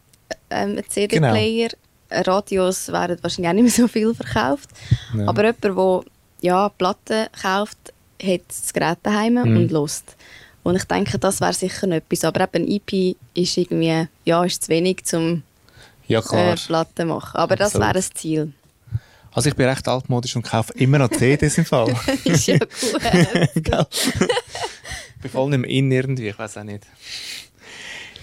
ähm, 0.50 0.72
einen 0.72 0.84
CD-Player. 0.90 1.70
Radios 2.10 2.92
werden 2.92 3.18
wahrscheinlich 3.22 3.50
auch 3.50 3.54
nicht 3.54 3.64
mehr 3.64 3.72
so 3.72 3.88
viel 3.88 4.14
verkauft. 4.14 4.70
Ja. 5.18 5.28
Aber 5.28 5.44
jemand, 5.44 5.64
der 5.64 6.02
ja, 6.42 6.70
Platten 6.70 7.28
kauft, 7.42 7.78
hat 8.22 8.42
das 8.48 8.74
Gerät 8.74 8.98
daheim 9.04 9.34
Mhm. 9.36 9.58
und 9.58 9.72
lässt. 9.72 10.16
Und 10.64 10.76
ich 10.76 10.84
denke, 10.84 11.18
das 11.18 11.42
wäre 11.42 11.54
sicher 11.54 11.88
etwas. 11.90 12.24
Aber 12.24 12.42
eben 12.42 12.66
ein 12.66 12.72
EP 12.72 13.16
ist 13.34 13.58
irgendwie, 13.58 14.08
ja, 14.26 14.44
ist 14.44 14.64
zu 14.64 14.70
wenig, 14.70 15.02
um 15.14 15.42
Ja, 16.08 16.22
klar. 16.22 16.54
äh, 16.54 16.56
Platten 16.56 17.08
machen. 17.08 17.36
Aber 17.38 17.56
das 17.56 17.70
Absolut. 17.76 17.86
wäre 17.88 17.94
das 17.96 18.10
Ziel. 18.12 18.54
Also 19.34 19.50
ich 19.50 19.56
bin 19.56 19.68
recht 19.68 19.88
altmodisch 19.88 20.36
und 20.36 20.44
kaufe 20.44 20.74
immer 20.74 21.00
noch 21.00 21.10
CDs 21.10 21.58
im 21.58 21.66
Fall. 21.66 21.96
ist 22.26 22.48
ja 22.48 22.58
gut. 22.60 22.70
Ich 25.16 25.24
bin 25.24 25.32
voll 25.32 25.50
nicht 25.52 25.60
mehr 25.60 25.70
in 25.70 25.92
irgendwie, 25.92 26.30
ich 26.30 26.40
weiß 26.40 26.58
auch 26.58 26.64
nicht. 26.64 26.84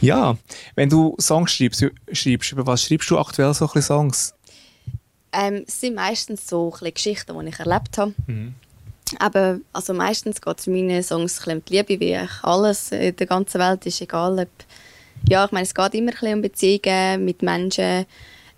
Ja, 0.00 0.36
wenn 0.74 0.88
du 0.90 1.14
Songs 1.20 1.52
schreibst, 1.52 1.84
schreibst, 2.12 2.50
über 2.50 2.66
was 2.66 2.82
schreibst 2.82 3.08
du 3.10 3.16
aktuell 3.18 3.54
so 3.54 3.70
ein 3.72 3.82
Songs? 3.82 4.34
ähm, 5.32 5.64
es 5.66 5.80
sind 5.80 5.94
meistens 5.94 6.46
so 6.48 6.70
Geschichten, 6.70 7.38
die 7.38 7.48
ich 7.50 7.58
erlebt 7.60 7.98
habe. 7.98 8.14
Aber 9.18 9.58
also 9.72 9.94
meistens 9.94 10.40
geht 10.40 10.58
es 10.58 10.66
in 10.66 10.74
meinen 10.74 11.02
Songs 11.02 11.46
ein 11.46 11.58
um 11.58 11.64
die 11.64 11.76
Liebe, 11.76 12.00
wie 12.00 12.14
eigentlich 12.14 12.42
alles 12.42 12.92
in 12.92 13.16
der 13.16 13.26
ganzen 13.26 13.60
Welt 13.60 13.86
ist, 13.86 14.00
egal 14.00 14.38
ob... 14.38 14.48
Ja, 15.28 15.44
ich 15.44 15.50
meine, 15.50 15.64
es 15.64 15.74
geht 15.74 15.94
immer 15.94 16.12
ein 16.22 16.34
um 16.34 16.42
Beziehungen 16.42 17.24
mit 17.24 17.42
Menschen 17.42 18.06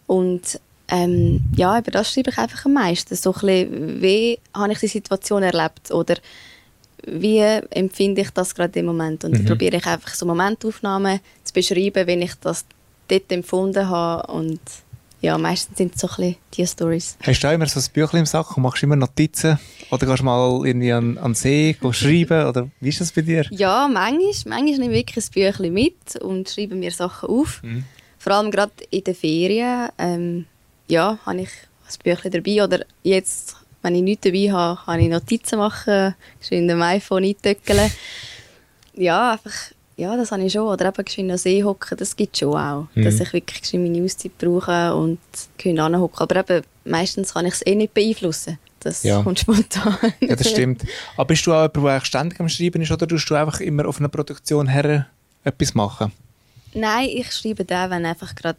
und 0.07 0.61
ähm, 0.89 1.41
ja, 1.57 1.79
über 1.79 1.91
das 1.91 2.13
schreibe 2.13 2.31
ich 2.31 2.39
einfach 2.39 2.67
am 2.67 2.75
meisten. 2.75 3.15
So 3.15 3.33
ein 3.33 3.41
bisschen, 3.41 4.03
wie 4.03 4.39
habe 4.53 4.73
ich 4.73 4.79
die 4.81 4.89
Situation 4.89 5.43
erlebt 5.43 5.91
oder 5.91 6.17
wie 7.07 7.39
empfinde 7.39 8.23
ich 8.23 8.31
das 8.31 8.55
gerade 8.55 8.79
im 8.81 8.87
Moment. 8.87 9.25
Und 9.25 9.35
dann 9.35 9.45
probiere 9.45 9.77
ich 9.77 9.87
einfach 9.87 10.13
so 10.15 10.27
Momentaufnahmen 10.27 11.21
zu 11.45 11.53
beschreiben, 11.55 12.07
wie 12.07 12.25
ich 12.25 12.35
das 12.41 12.65
dort 13.09 13.33
empfunden 13.33 13.89
habe 13.89 14.33
und 14.33 14.61
ja, 15.21 15.37
meistens 15.37 15.77
sind 15.77 15.95
es 15.95 16.01
so 16.01 16.09
ein 16.09 16.17
bisschen 16.17 16.37
die 16.55 16.67
Stories. 16.67 17.17
Hast 17.23 17.43
du 17.43 17.49
auch 17.49 17.53
immer 17.53 17.67
so 17.67 17.79
ein 17.79 17.87
Büchlein 17.93 18.21
im 18.21 18.27
Sack 18.27 18.57
und 18.57 18.63
machst 18.63 18.83
immer 18.83 18.97
Notizen? 18.97 19.59
Oder 19.91 20.07
gehst 20.07 20.21
du 20.21 20.25
mal 20.25 20.67
irgendwie 20.67 20.93
an, 20.93 21.19
an 21.19 21.33
den 21.33 21.35
See 21.35 21.77
schreiben? 21.93 22.47
Oder 22.47 22.69
wie 22.81 22.89
ist 22.89 23.01
das 23.01 23.13
bei 23.13 23.23
dir? 23.23 23.45
Ja, 23.51 23.87
manchmal, 23.87 24.61
manchmal 24.61 24.79
nehme 24.79 24.95
ich 24.95 25.07
wirklich 25.07 25.27
ein 25.27 25.33
Büchlein 25.33 25.73
mit 25.73 26.17
und 26.17 26.49
schreibe 26.49 26.75
mir 26.75 26.91
Sachen 26.91 27.29
auf. 27.29 27.63
Vor 28.19 28.33
allem 28.33 28.51
gerade 28.51 28.73
in 28.91 29.05
den 29.05 29.15
Ferien 29.15 29.89
ähm, 29.99 30.47
ja, 30.89 31.19
habe 31.25 31.41
ich 31.43 31.49
ein 31.49 31.99
Büchlein 32.03 32.33
dabei. 32.33 32.65
Oder 32.65 32.85
jetzt, 33.03 33.57
wenn 33.83 33.95
ich 33.95 34.03
nichts 34.03 34.25
dabei 34.25 34.53
habe, 34.53 34.81
kann 34.85 35.01
ich 35.01 35.09
Notizen 35.09 35.59
machen, 35.59 36.15
geschwind 36.39 36.71
am 36.71 36.83
iPhone 36.83 37.25
eintöckeln. 37.25 37.91
Ja, 38.95 39.33
einfach, 39.33 39.53
ja, 40.01 40.17
das 40.17 40.33
habe 40.33 40.43
ich 40.45 40.53
schon. 40.53 40.67
Oder 40.67 40.89
eben 40.89 41.05
geschwind 41.05 41.31
an 41.31 41.39
See 41.39 41.63
hocken, 41.63 41.97
das 41.99 42.17
gibt 42.17 42.35
es 42.35 42.41
schon 42.41 42.55
auch. 42.57 42.87
Dass 42.95 43.21
ich 43.21 43.33
wirklich 43.33 43.61
geschwind 43.63 43.91
meine 43.91 44.05
Auszeit 44.05 44.37
brauche 44.39 44.95
und 44.95 45.19
geschwind 45.57 45.79
anhocken. 45.81 46.21
Aber 46.21 46.37
eben, 46.37 46.65
meistens 46.85 47.35
kann 47.35 47.47
ich 47.47 47.55
es 47.55 47.67
eh 47.67 47.75
nicht 47.75 47.95
beeinflussen. 47.95 48.59
Das 48.81 49.03
Ja. 49.03 49.23
kommt 49.23 49.41
spontan. 49.41 49.97
Ja, 50.21 50.35
das 50.37 50.49
stimmt. 50.51 50.83
Aber 51.17 51.27
bist 51.27 51.47
du 51.47 51.53
auch 51.53 51.69
jemand, 51.75 52.01
der 52.01 52.05
ständig 52.07 52.41
am 52.41 52.49
Schreiben 52.49 52.81
ist 52.83 52.91
oder 52.91 53.07
tust 53.07 53.29
du 53.29 53.35
einfach 53.35 53.61
immer 53.61 53.87
auf 53.87 53.99
einer 53.99 54.09
Produktion 54.09 54.67
her 54.69 55.07
etwas 55.45 55.75
machen? 55.75 56.13
Nein, 56.73 57.09
ich 57.13 57.31
schreibe 57.33 57.65
dann, 57.65 57.91
wenn 57.91 58.07
einfach 58.07 58.35
gerade 58.35 58.59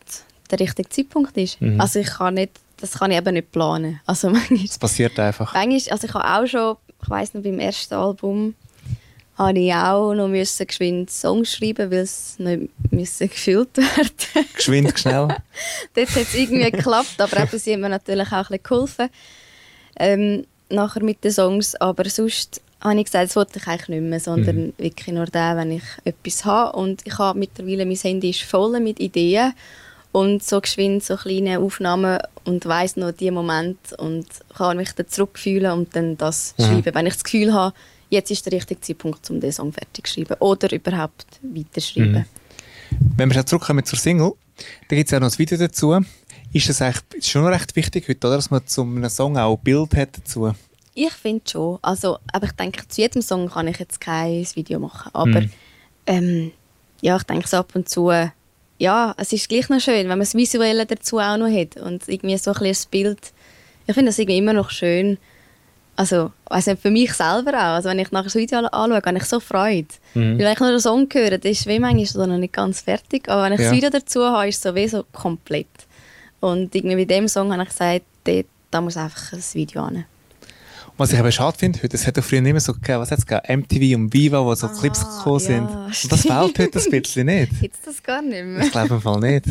der 0.52 0.60
richtige 0.60 0.90
Zeitpunkt 0.90 1.36
ist. 1.38 1.60
Mhm. 1.62 1.80
Also 1.82 2.00
ich 2.00 2.08
kann 2.08 2.36
nicht, 2.36 2.52
das 2.78 2.92
kann 3.00 3.10
ich 3.10 3.18
eben 3.18 3.34
nicht 3.34 3.52
planen. 3.52 4.00
Also 4.06 4.30
manchmal, 4.32 4.60
Es 4.64 4.78
passiert 4.78 5.18
einfach. 5.20 5.54
manchmal 5.54 5.94
also 5.94 6.08
ich 6.08 6.14
habe 6.14 6.26
auch 6.44 6.46
schon, 6.48 6.76
ich 7.02 7.10
weiss 7.10 7.34
noch, 7.34 7.42
beim 7.42 7.58
ersten 7.60 7.96
Album 7.96 8.54
habe 9.42 9.60
ich 9.60 9.74
auch 9.74 10.14
noch 10.14 10.28
müssen 10.28 10.68
geschwind 10.68 11.10
Songs 11.10 11.56
schreiben, 11.56 11.92
weil 11.92 12.00
es 12.00 12.38
nicht 12.38 12.70
müssen 12.92 13.30
gefüllt 13.30 13.78
werden. 13.78 14.48
Geschwind, 14.56 15.00
schnell. 15.00 15.28
Dort 15.96 16.10
hat 16.10 16.18
es 16.18 16.36
irgendwie 16.36 16.70
geklappt, 16.70 17.20
aber 17.20 17.38
eben, 17.38 17.58
sie 17.58 17.74
haben 17.74 17.82
mir 17.82 17.90
natürlich 17.90 18.28
auch 18.28 18.34
ein 18.34 18.44
bisschen 18.44 18.64
geholfen. 18.64 19.10
Ähm, 19.98 20.46
nachher 20.70 21.04
mit 21.04 21.24
den 21.24 21.32
Songs, 21.32 21.76
aber 21.76 22.08
sonst 22.10 22.62
habe 22.82 23.00
ich 23.00 23.06
gesagt, 23.06 23.30
das 23.30 23.36
wollte 23.36 23.60
ich 23.60 23.68
eigentlich 23.68 23.90
nicht 23.90 24.10
mehr, 24.10 24.20
sondern 24.20 24.74
wirklich 24.78 25.14
nur 25.14 25.26
da, 25.26 25.56
wenn 25.56 25.72
ich 25.72 25.84
etwas 26.04 26.46
habe. 26.46 26.78
Und 26.78 27.06
ich 27.06 27.18
habe 27.18 27.38
mittlerweile, 27.38 27.86
mein 27.86 27.96
Handy 27.96 28.32
ist 28.32 28.44
voll 28.44 28.80
mit 28.80 29.00
Ideen 29.00 29.54
und 30.12 30.44
so 30.44 30.60
geschwind 30.60 31.04
so 31.04 31.16
kleine 31.16 31.60
Aufnahmen 31.60 32.20
und 32.44 32.66
weiss 32.66 32.96
noch 32.98 33.12
die 33.12 33.32
Moment 33.32 33.78
und 33.98 34.26
kann 34.56 34.78
mich 34.78 34.92
dann 34.94 35.08
zurückfühlen 35.08 35.72
und 35.72 35.96
dann 35.96 36.18
das 36.18 36.54
schreiben. 36.60 36.94
Wenn 36.94 37.06
ich 37.06 37.14
das 37.14 37.24
Gefühl 37.24 37.54
habe, 37.54 37.74
jetzt 38.12 38.30
ist 38.30 38.46
der 38.46 38.54
richtige 38.54 38.80
Zeitpunkt, 38.80 39.28
um 39.30 39.40
den 39.40 39.52
Song 39.52 39.74
fertig 39.74 40.06
zu 40.08 40.14
schreiben 40.14 40.36
oder 40.40 40.72
überhaupt 40.72 41.26
weiterschreiben. 41.42 42.26
Wenn 43.18 43.30
wir 43.30 43.38
jetzt 43.38 43.50
zurückkommen 43.50 43.84
zur 43.84 43.98
Single, 43.98 44.34
da 44.90 44.96
gibt 44.96 45.08
es 45.08 45.12
ja 45.12 45.20
noch 45.20 45.32
ein 45.32 45.40
Video 45.40 45.58
dazu. 45.58 45.98
Ist 46.54 46.70
das 46.70 46.82
eigentlich 46.82 47.26
schon 47.26 47.46
recht 47.46 47.76
wichtig 47.76 48.08
heute, 48.08 48.28
oder? 48.28 48.36
dass 48.36 48.52
man 48.52 48.68
zu 48.68 48.82
einem 48.82 49.10
Song 49.10 49.38
auch 49.38 49.58
ein 49.58 49.64
Bild 49.64 49.96
hat 49.96 50.18
dazu? 50.18 50.52
Ich 50.94 51.14
finde 51.14 51.50
schon. 51.50 51.80
Also, 51.82 52.18
aber 52.34 52.48
ich 52.48 52.52
denke, 52.52 52.86
zu 52.88 53.02
jedem 53.02 53.22
Song 53.22 53.50
kann 53.50 53.68
ich 53.68 53.80
jetzt 53.80 54.02
kein 54.02 54.46
Video 54.56 54.80
machen. 54.80 55.10
Aber 55.14 55.44
ähm, 56.06 56.52
ja, 57.00 57.16
ich 57.16 57.24
denke 57.24 57.48
so 57.48 57.58
ab 57.58 57.72
und 57.74 57.88
zu, 57.88 58.12
ja, 58.78 59.16
es 59.18 59.32
ist 59.32 59.48
gleich 59.48 59.70
noch 59.70 59.80
schön, 59.80 60.00
wenn 60.00 60.08
man 60.10 60.20
das 60.20 60.36
Visuelle 60.36 60.86
dazu 60.86 61.20
auch 61.20 61.38
noch 61.38 61.50
hat. 61.50 61.78
Und 61.78 62.08
irgendwie 62.10 62.38
so 62.38 62.52
ein 62.52 62.56
bisschen 62.56 62.72
das 62.72 62.86
Bild. 62.88 63.34
Ich 63.88 63.94
finde 63.94 64.10
das 64.10 64.20
irgendwie 64.20 64.40
immer 64.40 64.54
noch 64.54 64.70
schön. 64.70 65.18
Also, 66.02 66.32
nicht, 66.72 66.82
für 66.82 66.90
mich 66.90 67.14
selber 67.14 67.52
auch. 67.52 67.76
Also, 67.76 67.90
wenn 67.90 68.00
ich 68.00 68.12
nachher 68.12 68.24
das 68.24 68.36
Video 68.36 68.58
anschaue, 68.60 69.02
habe 69.06 69.18
ich 69.18 69.26
so 69.26 69.40
Freude. 69.40 69.88
Weil 70.16 70.40
wenn 70.40 70.54
ich 70.54 70.60
nur 70.60 70.72
den 70.72 70.80
Song 70.80 71.08
höre, 71.12 71.38
dann 71.38 71.52
ist 71.52 71.68
wie 71.68 71.80
manchmal 71.80 72.28
noch 72.28 72.38
nicht 72.38 72.54
ganz 72.54 72.82
fertig. 72.82 73.30
Aber 73.30 73.44
wenn 73.44 73.54
ich 73.54 73.60
Ja. 73.60 73.68
das 73.68 73.76
Video 73.76 73.90
dazu 73.92 74.24
habe, 74.26 74.48
ist 74.48 74.58
es 74.58 74.64
so 74.64 74.74
wie 74.74 74.88
so 74.88 75.06
komplett. 75.12 75.68
Und 76.40 76.74
irgendwie 76.74 76.96
bei 76.96 77.06
dem 77.06 77.28
Song 77.28 77.54
habe 77.54 77.64
ich 77.64 77.70
gesagt, 77.70 78.02
dort, 78.24 78.48
da 78.72 78.82
muss 78.82 78.98
einfach 78.98 79.34
ein 79.34 79.44
Video 79.54 79.84
an. 79.84 80.06
Was 80.98 81.14
ich 81.14 81.20
aber 81.20 81.32
schade 81.32 81.58
finde 81.58 81.82
heute, 81.82 81.96
es 81.96 82.06
hat 82.06 82.18
doch 82.18 82.24
früher 82.24 82.42
nicht 82.42 82.52
mehr 82.52 82.62
so 82.62 82.74
gegeben, 82.74 83.00
was 83.00 83.12
hat's 83.12 83.26
gegeben? 83.26 83.62
MTV 83.62 83.96
und 83.96 84.14
Viva, 84.14 84.44
wo 84.44 84.54
so 84.56 84.68
Clips 84.68 85.00
gekommen 85.00 85.40
ja, 85.40 85.46
sind. 85.46 85.70
Und 85.70 86.12
das 86.12 86.22
fehlt 86.22 86.60
heute 86.60 86.80
ein 86.80 87.02
bisschen 87.02 87.26
nicht. 87.28 87.52
Gibt 87.62 87.76
das 87.86 88.02
gar 88.04 88.22
nicht 88.22 88.44
mehr? 88.44 88.66
Ich 88.66 88.72
glaube 88.72 88.96
im 88.96 89.02
Fall 89.02 89.20
nicht. 89.20 89.46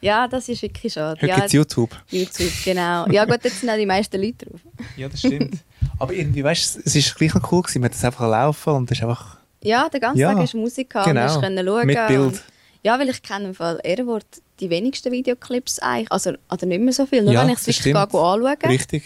Ja, 0.00 0.28
das 0.28 0.48
ist 0.50 0.60
wirklich 0.60 0.92
schade. 0.92 1.16
Heute 1.16 1.26
ja, 1.28 1.34
gibt 1.36 1.46
es 1.46 1.52
YouTube. 1.54 1.96
YouTube, 2.10 2.52
genau. 2.62 3.06
Ja 3.10 3.24
gut, 3.24 3.38
jetzt 3.42 3.60
sind 3.60 3.70
auch 3.70 3.76
die 3.76 3.86
meisten 3.86 4.20
Leute 4.20 4.44
drauf. 4.44 4.60
Ja, 4.98 5.08
das 5.08 5.20
stimmt. 5.20 5.54
aber 5.98 6.12
irgendwie, 6.12 6.44
weißt 6.44 6.76
du, 6.76 6.80
es 6.84 6.94
ist 6.96 7.14
gleich 7.14 7.34
noch 7.34 7.50
cool 7.52 7.62
gewesen. 7.62 7.80
Man 7.80 7.90
hat 7.90 7.94
das 7.96 8.04
einfach 8.04 8.28
laufen 8.28 8.72
und 8.74 8.90
es 8.90 8.98
ist 8.98 9.02
einfach... 9.04 9.36
Ja, 9.62 9.88
den 9.88 10.00
ganzen 10.00 10.18
Ja, 10.18 10.32
Tag 10.32 10.42
hast 10.42 10.52
du 10.54 10.58
Musik 10.58 10.90
gehabt 10.90 11.06
genau. 11.08 11.22
und 11.22 11.26
hast 11.28 11.40
können 11.40 11.66
schauen. 11.66 11.86
Mit 11.86 12.06
Bild. 12.06 12.20
Und, 12.20 12.42
ja, 12.82 12.98
weil 12.98 13.08
ich 13.08 13.22
kenne 13.22 13.46
im 13.48 13.54
Fall 13.54 13.80
Ehrenwort 13.82 14.26
die 14.60 14.68
wenigsten 14.70 15.10
Videoclips 15.10 15.78
eigentlich. 15.78 16.12
Also, 16.12 16.32
oder 16.50 16.66
nicht 16.66 16.80
mehr 16.82 16.92
so 16.92 17.06
viel, 17.06 17.22
nur 17.22 17.32
Ja, 17.32 17.42
wenn 17.42 17.48
ich 17.48 17.58
es 17.58 17.66
wirklich 17.66 17.96
anschauen 17.96 18.56
Richtig. 18.66 19.02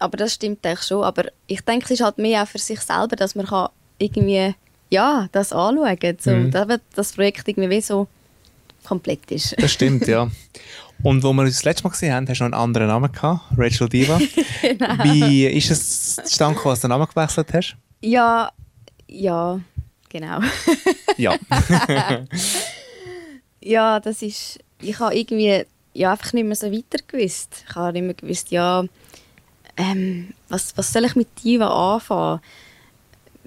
Aber 0.00 0.16
das 0.16 0.34
stimmt 0.34 0.64
eigentlich 0.66 0.82
schon. 0.86 1.04
Aber 1.04 1.24
ich 1.46 1.60
denke, 1.60 1.84
es 1.84 1.90
ist 1.92 2.00
halt 2.02 2.18
mehr 2.18 2.42
auch 2.42 2.48
für 2.48 2.58
sich 2.58 2.80
selber, 2.80 3.14
dass 3.16 3.34
man 3.34 3.46
kann 3.46 3.68
irgendwie 3.98 4.54
ja, 4.90 5.28
das 5.32 5.52
anschauen 5.52 5.98
kann. 5.98 6.16
So, 6.20 6.30
Mhm. 6.30 6.80
das 6.94 7.12
Projekt 7.12 7.46
irgendwie 7.48 7.70
wie 7.70 7.80
so 7.80 8.06
komplett 8.84 9.30
ist. 9.30 9.60
Das 9.60 9.72
stimmt, 9.72 10.06
ja. 10.06 10.30
Und 11.02 11.22
wo 11.22 11.32
wir 11.32 11.42
uns 11.42 11.56
das 11.56 11.64
letzte 11.64 11.84
Mal 11.84 11.90
gesehen 11.90 12.14
haben, 12.14 12.28
hast 12.28 12.38
du 12.38 12.44
noch 12.44 12.52
einen 12.52 12.62
anderen 12.62 12.86
Namen 12.88 13.12
gehabt, 13.12 13.40
Rachel 13.56 13.88
Diva. 13.88 14.18
Genau. 14.62 15.04
Wie 15.04 15.46
ist 15.46 15.70
es 15.70 16.16
zustande 16.16 16.56
gekommen, 16.56 16.72
dass 16.72 16.80
du 16.80 16.88
den 16.88 16.98
Namen 16.98 17.06
gewechselt 17.06 17.52
hast? 17.52 17.76
Ja, 18.00 18.50
ja, 19.08 19.60
genau. 20.08 20.40
Ja. 21.16 21.36
Ja, 23.64 23.98
das 23.98 24.20
ist. 24.20 24.58
Ich 24.82 24.98
habe 24.98 25.16
irgendwie 25.16 25.64
ja, 25.94 26.12
einfach 26.12 26.32
nicht 26.34 26.44
mehr 26.44 26.54
so 26.54 26.70
weiter 26.70 27.02
gewusst. 27.08 27.64
Ich 27.66 27.74
habe 27.74 27.94
nicht 27.94 28.02
mehr 28.04 28.14
gewusst, 28.14 28.50
ja, 28.50 28.84
ähm, 29.76 30.34
was, 30.48 30.76
was 30.76 30.92
soll 30.92 31.04
ich 31.04 31.16
mit 31.16 31.28
Diva 31.42 31.94
anfangen? 31.94 32.40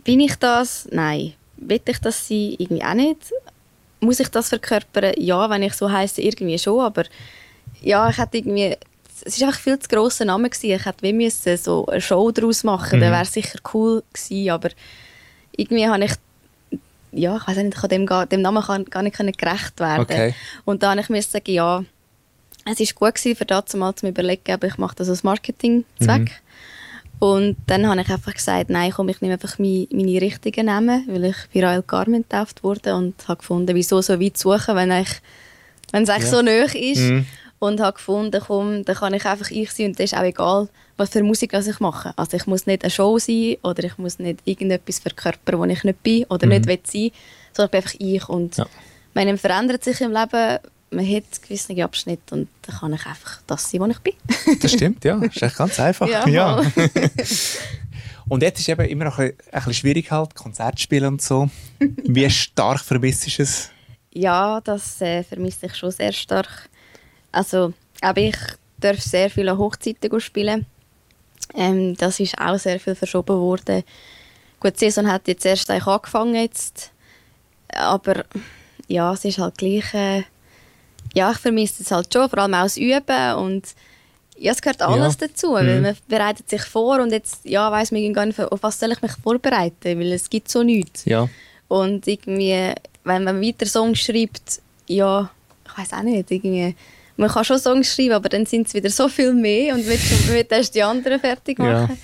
Bin 0.04 0.20
ich 0.20 0.36
das? 0.36 0.88
Nein. 0.92 1.34
Will 1.58 1.82
ich 1.86 2.00
das 2.00 2.27
sein? 2.27 2.56
Irgendwie 2.58 2.84
auch 2.84 2.94
nicht. 2.96 3.32
Muss 4.00 4.20
ich 4.20 4.30
das 4.30 4.50
verkörpern? 4.50 5.13
Ja, 5.18 5.50
wenn 5.50 5.63
ich 5.63 5.74
so 5.74 5.92
heiße, 5.92 6.22
irgendwie 6.22 6.60
schon. 6.60 6.82
Aber 6.82 7.04
ja, 7.82 8.10
ich 8.10 8.18
hätte 8.18 8.38
irgendwie. 8.38 8.77
Es 9.25 9.42
war 9.42 9.48
einfach 9.48 9.60
viel 9.60 9.80
zu 9.80 9.89
grosser 9.89 10.25
Name. 10.25 10.50
Gewesen. 10.50 10.72
Ich 10.72 10.86
hätte 10.86 11.01
wie 11.01 11.13
müssen 11.13 11.58
so 11.58 11.86
eine 11.88 12.01
Show 12.01 12.32
daraus 12.32 12.63
machen. 12.63 13.00
Dann 13.00 13.12
wäre 13.12 13.24
es 13.24 13.34
sicher 13.34 13.60
cool 13.74 14.04
gewesen. 14.13 14.50
Aber 14.51 14.70
irgendwie 15.56 15.88
habe 15.88 16.06
ich 16.06 16.13
ja, 17.12 17.38
ich 17.38 17.48
weiß 17.48 17.58
nicht, 17.58 17.74
ich 17.74 17.82
kann 17.82 17.89
dem, 17.89 18.06
gar, 18.06 18.25
dem 18.25 18.42
Namen 18.42 18.63
kann, 18.63 18.86
gar 18.86 19.01
nicht 19.01 19.18
gerecht 19.18 19.80
werden. 19.80 20.01
Okay. 20.01 20.36
Und 20.66 20.84
dann 20.84 20.98
musste 20.98 21.13
ich 21.16 21.25
sagen, 21.25 21.51
ja, 21.51 21.84
es 22.66 22.80
war 22.80 23.12
gut 23.12 23.16
gewesen, 23.16 23.38
für 23.38 23.46
das 23.46 23.74
mal 23.75 23.96
zu 23.96 24.08
überlegen, 24.08 24.51
aber 24.51 24.68
ich 24.68 24.77
mache 24.77 24.96
das 24.96 25.10
als 25.10 25.24
Marketingzweck. 25.24 26.42
Und 27.20 27.56
dann 27.66 27.88
habe 27.88 28.02
ich 28.02 28.10
einfach 28.10 28.34
gesagt, 28.34 28.70
nein, 28.70 28.92
komm, 28.96 29.10
ich 29.10 29.22
nehme 29.22 29.34
einfach 29.34 29.58
meine, 29.58 29.88
meine 29.92 30.22
richtigen 30.22 30.68
Namen, 30.68 31.04
weil 31.08 31.26
ich 31.26 31.36
bei 31.54 31.62
Royal 31.66 31.82
Carmen 31.84 32.22
getauft 32.22 32.64
wurde 32.64 32.96
und 32.96 33.28
habe 33.28 33.40
gefunden, 33.40 33.76
wieso 33.76 34.02
so 34.02 34.20
weit 34.20 34.38
suchen, 34.38 34.76
wenn, 34.76 34.92
ich, 34.92 35.10
wenn 35.92 36.04
es 36.04 36.10
eigentlich 36.10 36.32
Ja. 36.32 36.38
so 36.38 36.42
nahe 36.44 36.64
ist. 36.78 37.00
Mhm. 37.00 37.26
Und 37.60 37.80
habe 37.82 37.94
gefunden, 37.94 38.40
komm, 38.46 38.86
dann 38.86 38.96
kann 38.96 39.16
ich 39.16 39.26
einfach 39.26 39.50
ich 39.50 39.72
sein 39.72 39.88
und 39.88 40.00
das 40.00 40.12
ist 40.12 40.16
auch 40.18 40.22
egal, 40.22 40.70
was 40.96 41.10
für 41.10 41.24
Musik 41.24 41.54
ich 41.54 41.80
mache. 41.80 42.14
Also 42.16 42.38
ich 42.38 42.46
muss 42.46 42.68
nicht 42.68 42.84
eine 42.84 42.92
Show 42.92 43.18
sein 43.18 43.58
oder 43.64 43.84
ich 43.84 43.98
muss 43.98 44.20
nicht 44.20 44.42
irgendetwas 44.46 45.00
verkörpern, 45.00 45.58
wo 45.58 45.66
ich 45.66 45.84
nicht 45.84 46.04
bin 46.04 46.26
oder 46.26 46.46
nicht 46.46 46.68
will 46.68 46.80
sein, 46.84 47.10
sondern 47.54 47.66
ich 47.66 47.72
bin 47.72 47.78
einfach 47.80 47.96
ich. 48.00 48.30
Und 48.30 48.58
Ja. 48.58 48.68
man 49.16 49.38
verändert 49.40 49.84
sich 49.84 50.00
im 50.02 50.12
Leben, 50.12 50.60
man 50.89 51.06
hat 51.06 51.41
gewisse 51.41 51.84
Abschnitte 51.84 52.36
und 52.36 52.48
dann 52.62 52.77
kann 52.77 52.94
ich 52.94 53.06
einfach 53.06 53.41
das 53.48 53.70
sein, 53.70 53.82
wo 53.82 53.86
ich 53.88 54.00
bin. 54.00 54.13
Das 54.62 54.72
stimmt, 54.72 55.03
ja. 55.03 55.17
Das 55.17 55.36
ist 55.36 55.41
echt 55.41 55.58
ganz 55.58 55.79
einfach. 55.79 56.08
Ja, 56.27 56.63
voll. 56.63 56.72
Und 58.29 58.44
jetzt 58.44 58.60
ist 58.60 58.67
eben 58.67 58.86
immer 58.88 59.06
noch 59.06 59.20
ein, 59.20 59.27
ein 59.27 59.36
bisschen 59.51 59.74
schwierig 59.74 60.12
halt, 60.12 60.36
Konzerte 60.36 60.82
spielen 60.82 61.13
und 61.13 61.22
so. 61.22 61.50
Wie 61.79 62.29
stark 62.29 62.82
vermisst 62.82 63.25
ist 63.27 63.39
es? 63.39 63.70
Ja, 64.12 64.60
das 64.62 65.00
äh, 65.01 65.24
vermisse 65.24 65.67
ich 65.67 65.75
schon 65.75 65.91
sehr 65.91 66.12
stark. 66.12 66.70
Also, 67.32 67.74
aber 68.01 68.20
ich 68.22 68.38
darf 68.79 69.00
sehr 69.00 69.29
viele 69.29 69.58
Hochzeiten 69.58 70.20
spielen. 70.20 70.65
Ähm, 71.53 71.96
das 71.96 72.20
ist 72.20 72.38
auch 72.38 72.58
sehr 72.58 72.79
viel 72.79 72.96
verschoben 72.96 73.38
worden. 73.38 73.84
Gut, 74.60 74.74
die 74.75 74.89
Saison 74.89 75.10
hat 75.10 75.27
jetzt 75.27 75.46
erst 75.46 75.70
eigentlich 75.70 75.88
angefangen 75.88 76.36
jetzt, 76.36 76.91
aber 77.70 78.25
ja, 78.88 79.13
es 79.13 79.24
ist 79.24 79.38
halt 79.38 79.58
gleich, 79.58 79.94
äh, 79.94 80.24
ja, 81.14 81.32
ich 81.32 81.38
vermisse 81.38 81.84
es 81.84 81.92
halt 81.92 82.12
schon, 82.14 82.30
vor 82.30 82.40
allem 82.40 82.54
auch 82.54 82.64
das 82.64 82.78
Üben 82.78 83.34
und 83.38 83.64
ja, 84.40 84.52
es 84.52 84.62
gehört 84.62 84.82
alles 84.84 85.18
Ja. 85.20 85.28
dazu, 85.28 85.54
weil 85.54 85.78
Mhm. 85.78 85.82
man 85.84 85.98
bereitet 86.08 86.50
sich 86.50 86.62
vor 86.64 87.00
und 87.02 87.12
jetzt, 87.12 87.44
ja, 87.44 87.72
weiss 87.72 87.92
man 87.92 88.14
gar 88.14 88.26
nicht, 88.26 88.40
auf 88.40 88.62
was 88.62 88.80
soll 88.80 88.92
ich 88.92 89.02
mich 89.02 89.12
vorbereiten, 89.24 90.00
weil 90.00 90.12
es 90.14 90.30
gibt 90.30 90.50
so 90.50 90.62
nichts. 90.64 91.06
Ja. 91.06 91.28
Und 91.68 92.06
irgendwie, 92.08 92.74
wenn 93.04 93.24
man 93.24 93.42
weiter 93.42 93.66
Songs 93.66 94.00
schreibt, 94.00 94.62
ja, 94.88 95.30
ich 95.66 95.78
weiß 95.78 95.94
auch 95.94 96.04
nicht, 96.04 96.30
irgendwie, 96.30 96.76
man 97.18 97.30
kann 97.30 97.44
schon 97.46 97.58
Songs 97.58 97.94
schreiben, 97.94 98.14
aber 98.14 98.30
dann 98.30 98.46
sind 98.46 98.68
es 98.68 98.74
wieder 98.76 98.92
so 98.92 99.08
viel 99.10 99.34
mehr 99.34 99.74
und 99.74 99.84
schon 99.84 99.90
wird 100.36 100.52
erst 100.52 100.76
die 100.76 100.84
anderen 100.84 101.20
fertig 101.20 101.58
Ja. 101.58 101.82
machen. 101.82 101.98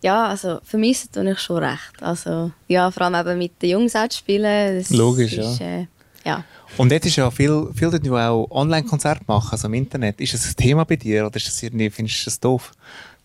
Ja, 0.00 0.26
also 0.28 0.60
vermissen 0.62 1.10
tue 1.10 1.32
ich 1.32 1.40
schon 1.40 1.56
recht. 1.64 2.00
Also 2.00 2.52
ja, 2.68 2.88
vor 2.92 3.02
allem 3.02 3.26
eben 3.28 3.36
mit 3.38 3.60
den 3.60 3.70
Jungs 3.70 3.96
auch 3.96 4.06
zu 4.06 4.18
spielen. 4.18 4.78
Das 4.78 4.90
Logisch, 4.90 5.32
ist, 5.36 5.58
ja. 5.58 5.80
Äh, 5.80 5.86
ja. 6.28 6.44
Und 6.76 6.92
jetzt 6.92 7.06
ist 7.06 7.16
ja 7.16 7.30
viel, 7.30 7.68
viel 7.74 7.98
die 7.98 8.10
auch 8.10 8.46
Online-Konzerte 8.50 9.22
machen, 9.26 9.48
also 9.52 9.66
im 9.66 9.74
Internet. 9.74 10.20
Ist 10.20 10.34
das 10.34 10.48
ein 10.48 10.56
Thema 10.56 10.84
bei 10.84 10.96
dir 10.96 11.26
oder 11.26 11.36
ist 11.36 11.46
das 11.46 11.62
irgendwie, 11.62 11.90
findest 11.90 12.20
du 12.20 12.24
das 12.26 12.40
doof? 12.40 12.72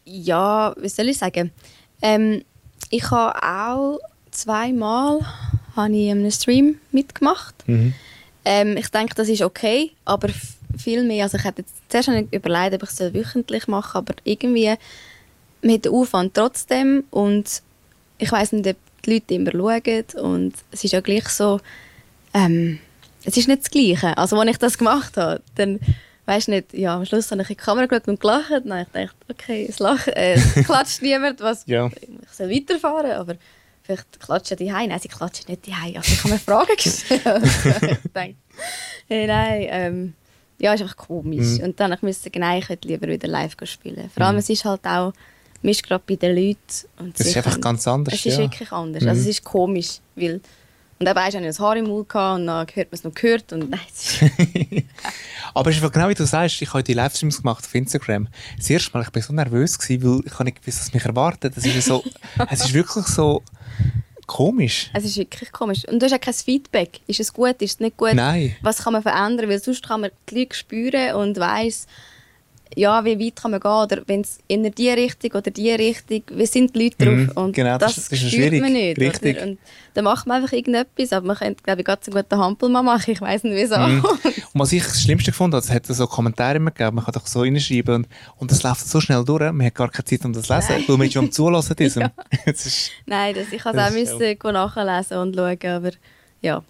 ja, 0.06 0.74
wie 0.78 0.90
soll 0.90 1.10
ich 1.10 1.18
sagen? 1.18 1.52
Ähm, 2.02 2.44
ich 2.90 3.10
habe 3.12 3.42
auch 3.42 4.00
zweimal 4.32 5.20
habe 5.76 5.96
ich 5.96 6.12
einem 6.12 6.30
Stream 6.32 6.80
mitgemacht. 6.92 7.56
Ähm, 8.46 8.78
ich 8.78 8.90
denke, 8.90 9.16
das 9.16 9.30
ist 9.30 9.42
okay, 9.42 9.92
aber 10.06 10.30
viel 10.78 11.04
mehr, 11.04 11.24
also 11.24 11.38
ich 11.38 11.44
hätte 11.44 11.62
jetzt 11.62 11.74
zuerst 11.90 12.10
nicht 12.10 12.34
überlegt, 12.34 12.76
ob 12.76 12.84
ich 12.84 12.90
es 12.90 13.14
wöchentlich 13.14 13.68
machen 13.68 13.98
aber 13.98 14.16
irgendwie 14.24 14.74
mit 15.62 15.86
dem 15.86 15.94
Aufwand 15.94 16.34
trotzdem 16.34 17.04
und 17.10 17.62
ich 18.18 18.32
weiß 18.32 18.52
nicht, 18.54 18.68
ob 18.68 18.76
die 19.06 19.14
Leute 19.14 19.34
immer 19.36 19.52
schauen 19.52 20.04
und 20.24 20.54
es 20.72 20.84
ist 20.84 20.92
ja 20.92 21.02
gleich 21.02 21.30
so, 21.30 21.62
ähm, 22.34 22.80
es 23.26 23.38
ist 23.38 23.48
nicht 23.48 23.62
das 23.64 23.70
Gleiche. 23.72 24.18
Also, 24.18 24.38
als 24.40 24.50
ich 24.52 24.58
das 24.58 24.78
gemacht 24.78 25.18
habe, 25.18 25.42
dann 25.56 25.80
weißt 26.26 26.48
nicht, 26.48 26.74
ja, 26.74 26.96
am 26.96 27.06
Schluss 27.06 27.32
habe 27.32 27.42
ich 27.42 27.50
in 27.50 27.56
die 27.58 27.62
Kamera 27.64 27.86
geschaut 27.86 28.08
und 28.08 28.20
gelacht. 28.20 28.52
Dann 28.52 28.72
habe 28.74 28.88
ich 29.04 29.10
okay, 29.30 29.66
es, 29.70 29.80
lacht, 29.80 30.08
äh, 30.08 30.34
es 30.36 30.54
klatscht 30.66 31.02
niemand, 31.02 31.42
was 31.42 31.64
Ja. 31.68 31.88
ich 31.88 32.30
soll 32.32 32.50
weiterfahren, 32.50 33.12
aber 33.12 33.36
vielleicht 33.82 34.20
klatschen 34.20 34.58
die 34.58 34.72
Nein, 34.72 34.98
sie 35.02 35.10
klatschen 35.10 35.46
nicht 35.50 35.66
die 35.66 35.74
Also 35.74 36.00
ich 36.02 36.20
habe 36.24 36.34
mir 36.34 36.40
Fragen 36.40 36.76
gestellt. 36.78 37.22
ich 37.26 38.12
denke, 38.16 38.38
hey, 39.08 39.28
nein, 39.28 39.68
ähm, 39.70 40.14
ja, 40.60 40.74
ist 40.74 40.82
einfach 40.82 40.96
komisch. 40.96 41.58
Mhm. 41.60 41.64
Und 41.66 41.80
dann 41.80 41.90
musste 41.90 42.30
ich 42.30 42.36
müssen, 42.36 42.40
nein, 42.40 42.60
ich 42.60 42.70
würde 42.70 42.88
lieber 42.88 43.08
wieder 43.08 43.28
live 43.28 43.56
spielen. 43.66 44.10
Vor 44.10 44.26
allem, 44.26 44.38
es 44.38 44.50
ist 44.50 44.64
halt 44.64 44.86
auch, 44.86 45.12
man 45.62 45.72
ist 45.72 45.84
gerade 45.84 46.04
bei 46.08 46.16
den 46.16 46.36
Leuten. 46.36 46.58
Und 47.00 47.18
sie 47.18 47.30
ist 47.30 47.38
einfach 47.38 47.60
ganz 47.60 47.86
anders, 47.88 48.14
Es 48.14 48.26
ist 48.26 48.38
ja. 48.38 48.44
wirklich 48.44 48.72
anders. 48.72 49.04
Mhm. 49.04 49.10
Also 49.10 49.22
es 49.22 49.28
ist 49.28 49.44
komisch, 49.44 50.00
weil 50.16 50.40
und 51.00 51.08
eben 51.08 51.20
hast 51.20 51.34
du 51.34 51.38
ein 51.40 51.60
Haar 51.60 51.78
im 51.78 51.86
Mund 51.86 52.10
gehabt 52.10 52.40
und 52.40 52.48
dann 52.48 52.68
hört 52.74 52.92
man 52.92 52.94
es 52.94 53.04
noch 53.04 53.14
gehört 53.14 53.52
und 53.54 53.70
nein, 53.70 53.80
Aber 55.54 55.70
es 55.70 55.78
ist 55.78 55.94
genau 55.94 56.10
wie 56.10 56.14
du 56.14 56.26
sagst, 56.26 56.62
ich 56.62 56.74
habe 56.74 56.84
die 56.84 56.94
Livestreams 56.94 57.42
gemacht 57.42 57.64
auf 57.66 57.76
Instagram. 57.76 58.28
Das 58.58 58.70
erste 58.70 58.92
Mal, 58.94 59.06
ich 59.08 59.14
war 59.14 59.22
so 59.22 59.34
nervös, 59.34 59.78
gewesen, 59.78 60.04
weil 60.04 60.26
ich 60.26 60.40
nicht 60.40 60.62
gewusst, 60.62 60.82
was 60.82 60.94
mich 60.94 61.06
erwartet. 61.06 61.56
Das 61.56 61.66
ist 61.66 61.86
so, 61.86 62.04
es 62.50 62.66
ist 62.66 62.74
wirklich 62.74 63.06
so 63.06 63.44
komisch. 64.26 64.90
Es 64.94 65.04
ist 65.04 65.18
wirklich 65.18 65.52
komisch. 65.52 65.86
Und 65.88 66.00
du 66.00 66.06
hast 66.06 66.12
ja 66.12 66.18
kein 66.18 66.34
Feedback. 66.34 67.02
Ist 67.08 67.20
es 67.20 67.34
gut, 67.34 67.62
ist 67.62 67.74
es 67.74 67.80
nicht 67.80 67.98
gut? 67.98 68.14
Nein. 68.14 68.56
Was 68.62 68.84
kann 68.84 68.94
man 68.94 69.04
verändern? 69.04 69.50
Weil 69.50 69.62
sonst 69.62 69.88
kann 69.88 70.02
man 70.02 70.12
die 70.30 70.40
Leute 70.40 70.56
spüren 70.56 71.16
und 71.16 71.38
weiss, 71.38 71.88
ja, 72.76 73.06
wie 73.06 73.20
weit 73.20 73.36
kann 73.36 73.52
man 73.52 73.60
gehen 73.60 73.70
oder 73.72 74.02
wenn 74.08 74.22
es 74.22 74.40
in 74.48 74.64
die 74.72 74.90
Richtung 74.90 75.32
oder 75.34 75.52
die 75.52 75.70
Richtung, 75.72 76.24
wie 76.34 76.46
sind 76.46 76.76
die 76.76 76.84
Leute 76.86 77.06
Mhm, 77.10 77.28
drauf? 77.28 77.38
Und 77.38 77.56
genau, 77.56 77.78
das 77.78 77.96
das, 77.96 78.06
ist- 78.12 78.14
ist 78.24 78.32
schwierig. 78.32 78.62
man 78.62 78.74
nicht. 78.74 79.00
Richtig. 79.00 79.38
Oder? 79.38 79.46
Und 79.48 79.60
dann 79.94 80.04
macht 80.06 80.26
man 80.26 80.42
einfach 80.42 80.54
irgendetwas, 80.54 81.14
aber 81.14 81.28
man 81.28 81.36
könnte, 81.38 81.62
glaube 81.64 81.82
ich, 81.82 81.86
ganz 81.86 82.08
einen 82.08 82.16
guten 82.16 82.38
Hampelmann 82.38 82.84
machen. 82.86 83.12
Ich 83.12 83.22
weiß 83.22 83.44
nicht, 83.44 83.56
wieso. 83.56 83.78
Mhm. 83.78 84.04
Und 84.54 84.60
was 84.60 84.72
ich 84.72 84.84
das 84.84 85.02
Schlimmste 85.02 85.32
gefunden 85.32 85.56
habe, 85.56 85.64
es 85.66 85.72
hat 85.72 85.86
so 85.86 86.08
Kommentare 86.08 86.56
immer 86.58 86.72
gegeben, 86.72 86.96
man 86.96 87.06
kann 87.06 87.14
doch 87.14 87.28
so 87.28 87.42
reinschreiben 87.42 87.96
und, 87.96 88.08
und 88.38 88.52
das 88.52 88.62
läuft 88.64 88.88
so 88.88 89.00
schnell 89.02 89.24
durch, 89.24 89.52
man 89.52 89.66
hat 89.66 89.76
gar 89.76 89.90
keine 89.90 90.06
Zeit, 90.06 90.26
um 90.26 90.34
das 90.34 90.46
zu 90.48 90.54
lesen, 90.54 90.84
weil 90.88 90.98
man 90.98 91.12
schon 91.12 91.26
am 91.26 91.32
Zulassen 91.32 91.76
ist. 91.78 91.96
Ja. 91.98 92.12
Ist 92.46 92.92
Nein, 93.06 93.36
das, 93.36 93.52
ich 93.52 93.64
habe 93.66 93.78
es 93.78 93.84
auch 93.84 93.96
ist 93.96 94.20
müssen 94.20 94.54
nachlesen 94.54 95.18
und 95.18 95.36
schauen, 95.36 95.58
aber 95.72 95.92
ja. 96.42 96.64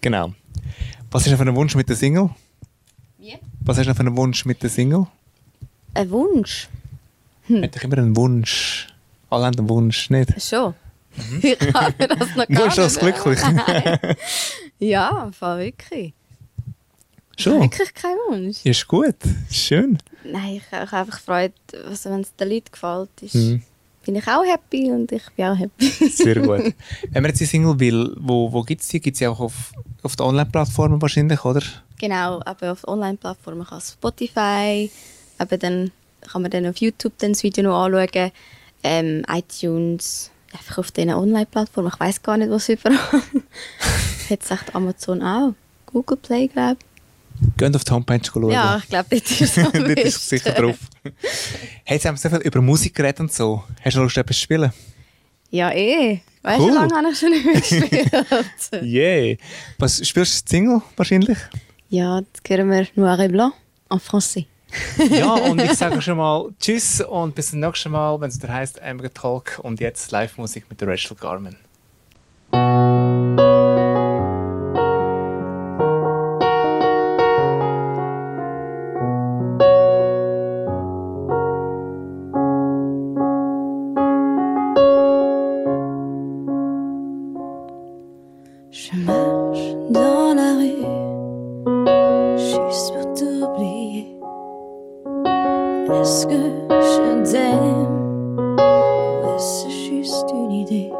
genau. 0.00 0.32
Was 1.10 1.24
ist 1.26 1.30
noch 1.32 1.38
für 1.38 1.44
ein 1.46 1.54
Wunsch 1.54 1.74
mit 1.76 1.88
der 1.88 1.96
Single? 1.96 2.30
Wie? 3.18 3.34
Was 3.60 3.78
hast 3.78 3.86
du 3.86 3.90
noch 3.90 3.96
für 3.96 4.00
einen 4.00 4.16
Wunsch 4.16 4.44
mit 4.44 4.62
der 4.62 4.70
Single? 4.70 5.06
Ein 5.94 6.10
Wunsch? 6.10 6.68
Hm. 7.46 7.62
Hätte 7.62 7.78
ich 7.78 7.84
immer 7.84 7.98
einen 7.98 8.16
Wunsch. 8.16 8.88
Alle 9.30 9.46
haben 9.46 9.58
einen 9.58 9.68
Wunsch, 9.68 10.10
nicht? 10.10 10.30
Schon. 10.42 10.74
Ich 11.42 11.58
habe 11.74 11.92
das 12.08 12.34
noch 12.36 12.48
Mhm. 12.48 12.54
Du 12.54 12.54
gar 12.54 12.64
bist 12.66 12.78
das 12.78 13.00
nicht- 13.02 13.22
glücklich. 13.22 13.38
Ja, 14.80 15.30
Fall 15.38 15.60
wirklich. 15.66 16.12
Schon? 17.38 17.62
Wirklich 17.62 17.94
kein 17.94 18.16
Wunsch. 18.28 18.58
Ist 18.64 18.86
gut. 18.88 19.14
Schön. 19.50 19.98
Nein, 20.24 20.56
ich, 20.56 20.72
habe 20.72 20.96
einfach 20.96 21.20
Freude, 21.20 21.54
also, 21.88 22.10
wenn 22.10 22.20
es 22.20 22.34
den 22.36 22.48
Leuten 22.48 22.70
gefällt, 22.72 23.10
ist, 23.22 23.34
Mhm. 23.34 23.62
bin 24.04 24.16
ich 24.16 24.26
auch 24.28 24.44
happy 24.44 24.90
und 24.90 25.10
ich 25.12 25.22
bin 25.36 25.44
auch 25.46 25.56
happy. 25.58 25.86
Sehr 26.10 26.36
gut. 26.36 26.74
Wenn 27.10 27.22
man 27.22 27.26
jetzt 27.26 27.40
die 27.40 27.46
Single 27.46 27.78
will, 27.78 28.14
wo, 28.18 28.52
wo 28.52 28.62
gibt 28.62 28.82
es 28.82 28.88
die? 28.88 29.00
Gibt 29.00 29.14
es 29.14 29.18
die 29.18 29.26
auch 29.26 29.40
auf, 29.40 29.72
auf 30.02 30.16
den 30.16 30.26
Online-Plattformen 30.26 31.00
wahrscheinlich, 31.00 31.44
oder? 31.44 31.62
genau, 31.98 32.40
aber 32.44 32.72
auf 32.72 32.86
Online-Plattformen 32.86 33.64
kann 33.64 33.80
Spotify, 33.80 34.90
aber 35.38 35.56
dann 35.58 35.90
kann 36.30 36.42
man 36.42 36.50
dann 36.50 36.66
auf 36.66 36.76
YouTube 36.78 37.12
dann 37.18 37.32
das 37.32 37.42
Video 37.42 37.64
noch 37.64 37.84
anschauen, 37.84 38.30
ähm, 38.82 39.24
iTunes, 39.28 40.30
einfach 40.52 40.78
auf 40.78 40.90
diesen 40.92 41.10
Online-Plattformen. 41.14 41.90
Ich 41.92 42.00
weiß 42.00 42.22
gar 42.22 42.36
nicht, 42.36 42.50
was 42.50 42.68
überall. 42.68 42.98
Jetzt 44.28 44.48
sagt 44.48 44.74
Amazon 44.74 45.22
auch. 45.22 45.54
Google 45.86 46.16
Play, 46.16 46.48
glaube 46.48 46.76
Geht 47.56 47.74
auf 47.74 47.84
die 47.84 47.92
Homepage 47.92 48.20
schauen. 48.24 48.48
ich. 48.48 48.54
Ja, 48.54 48.78
ich 48.78 48.88
glaube, 48.88 49.06
dort 49.10 49.30
ist 49.30 49.40
es 49.40 49.54
Dort 49.72 49.98
ist 50.00 50.28
sicher 50.28 50.52
drauf. 50.52 50.76
Hey, 51.84 51.96
jetzt 51.96 52.06
haben 52.06 52.14
wir 52.14 52.18
so 52.20 52.28
viel 52.28 52.38
über 52.46 52.60
Musik 52.62 52.94
geredet 52.94 53.20
und 53.20 53.32
so. 53.32 53.64
Hast 53.84 53.96
du 53.96 54.00
Lust, 54.00 54.16
etwas 54.16 54.36
zu 54.36 54.42
spielen? 54.42 54.72
Ja, 55.50 55.70
eh. 55.72 56.20
Weißt 56.42 56.58
du, 56.58 56.64
Cool. 56.64 56.70
wie 56.70 56.74
lange 56.74 56.94
habe 56.96 57.10
ich 57.10 57.18
schon 57.18 57.30
nicht 57.30 57.44
mehr 57.44 57.54
gespielt? 58.50 58.82
Yeah. 58.82 59.36
Was 59.78 60.06
spielst 60.06 60.38
du 60.40 60.44
die 60.44 60.50
Single 60.56 60.82
wahrscheinlich? 60.96 61.38
ja, 61.90 62.18
jetzt 62.18 62.48
hören 62.48 62.70
wir 62.70 62.86
Noir 62.96 63.18
et 63.20 63.32
Blanc 63.32 63.54
en 63.90 63.98
français. 64.00 64.46
ja, 65.10 65.32
und 65.32 65.60
ich 65.60 65.72
sage 65.72 66.00
schon 66.02 66.18
mal 66.18 66.50
Tschüss 66.60 67.00
und 67.00 67.34
bis 67.34 67.50
zum 67.50 67.60
nächsten 67.60 67.90
Mal, 67.90 68.20
wenn 68.20 68.28
es 68.28 68.42
wieder 68.42 68.52
heißt 68.52 68.82
Amber 68.82 69.12
Talk 69.12 69.60
und 69.62 69.80
jetzt 69.80 70.10
Live-Musik 70.10 70.66
mit 70.68 70.80
der 70.80 70.88
Rachel 70.88 71.16
Garman. 71.16 71.56
Est-ce 95.92 96.26
que 96.26 96.32
je 96.32 97.30
t'aime? 97.30 97.86
Ou 98.48 99.36
est-ce 99.36 99.68
juste 99.68 100.30
une 100.32 100.52
idée? 100.52 100.90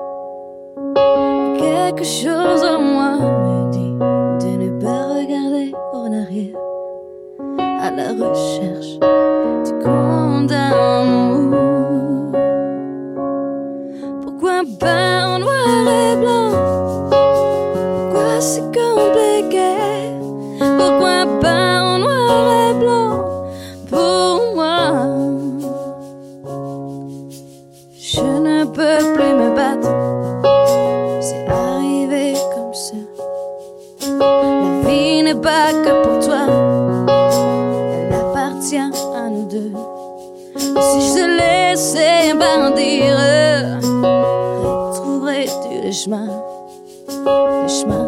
Quelque 1.58 2.04
chose 2.04 2.62
en 2.62 2.80
moi 2.82 3.16
me 3.18 3.70
dit 3.70 3.92
de 4.44 4.56
ne 4.62 4.80
pas 4.80 5.08
regarder 5.08 5.72
en 5.92 6.12
arrière 6.12 6.58
à 7.56 7.90
la 7.90 8.12
recherche 8.12 8.98
n'est 35.24 35.34
pas 35.34 35.72
que 35.72 36.02
pour 36.02 36.18
toi, 36.26 36.44
elle 37.92 38.14
appartient 38.14 38.76
à 38.76 39.30
nous 39.30 39.46
deux. 39.48 39.72
Si 40.56 41.00
je 41.00 41.14
te 41.14 41.24
laissais 41.38 42.34
partir, 42.38 43.16
retrouverais-tu 44.62 45.86
le 45.86 45.92
chemin? 45.92 46.28
le 47.64 47.68
chemin 47.68 48.03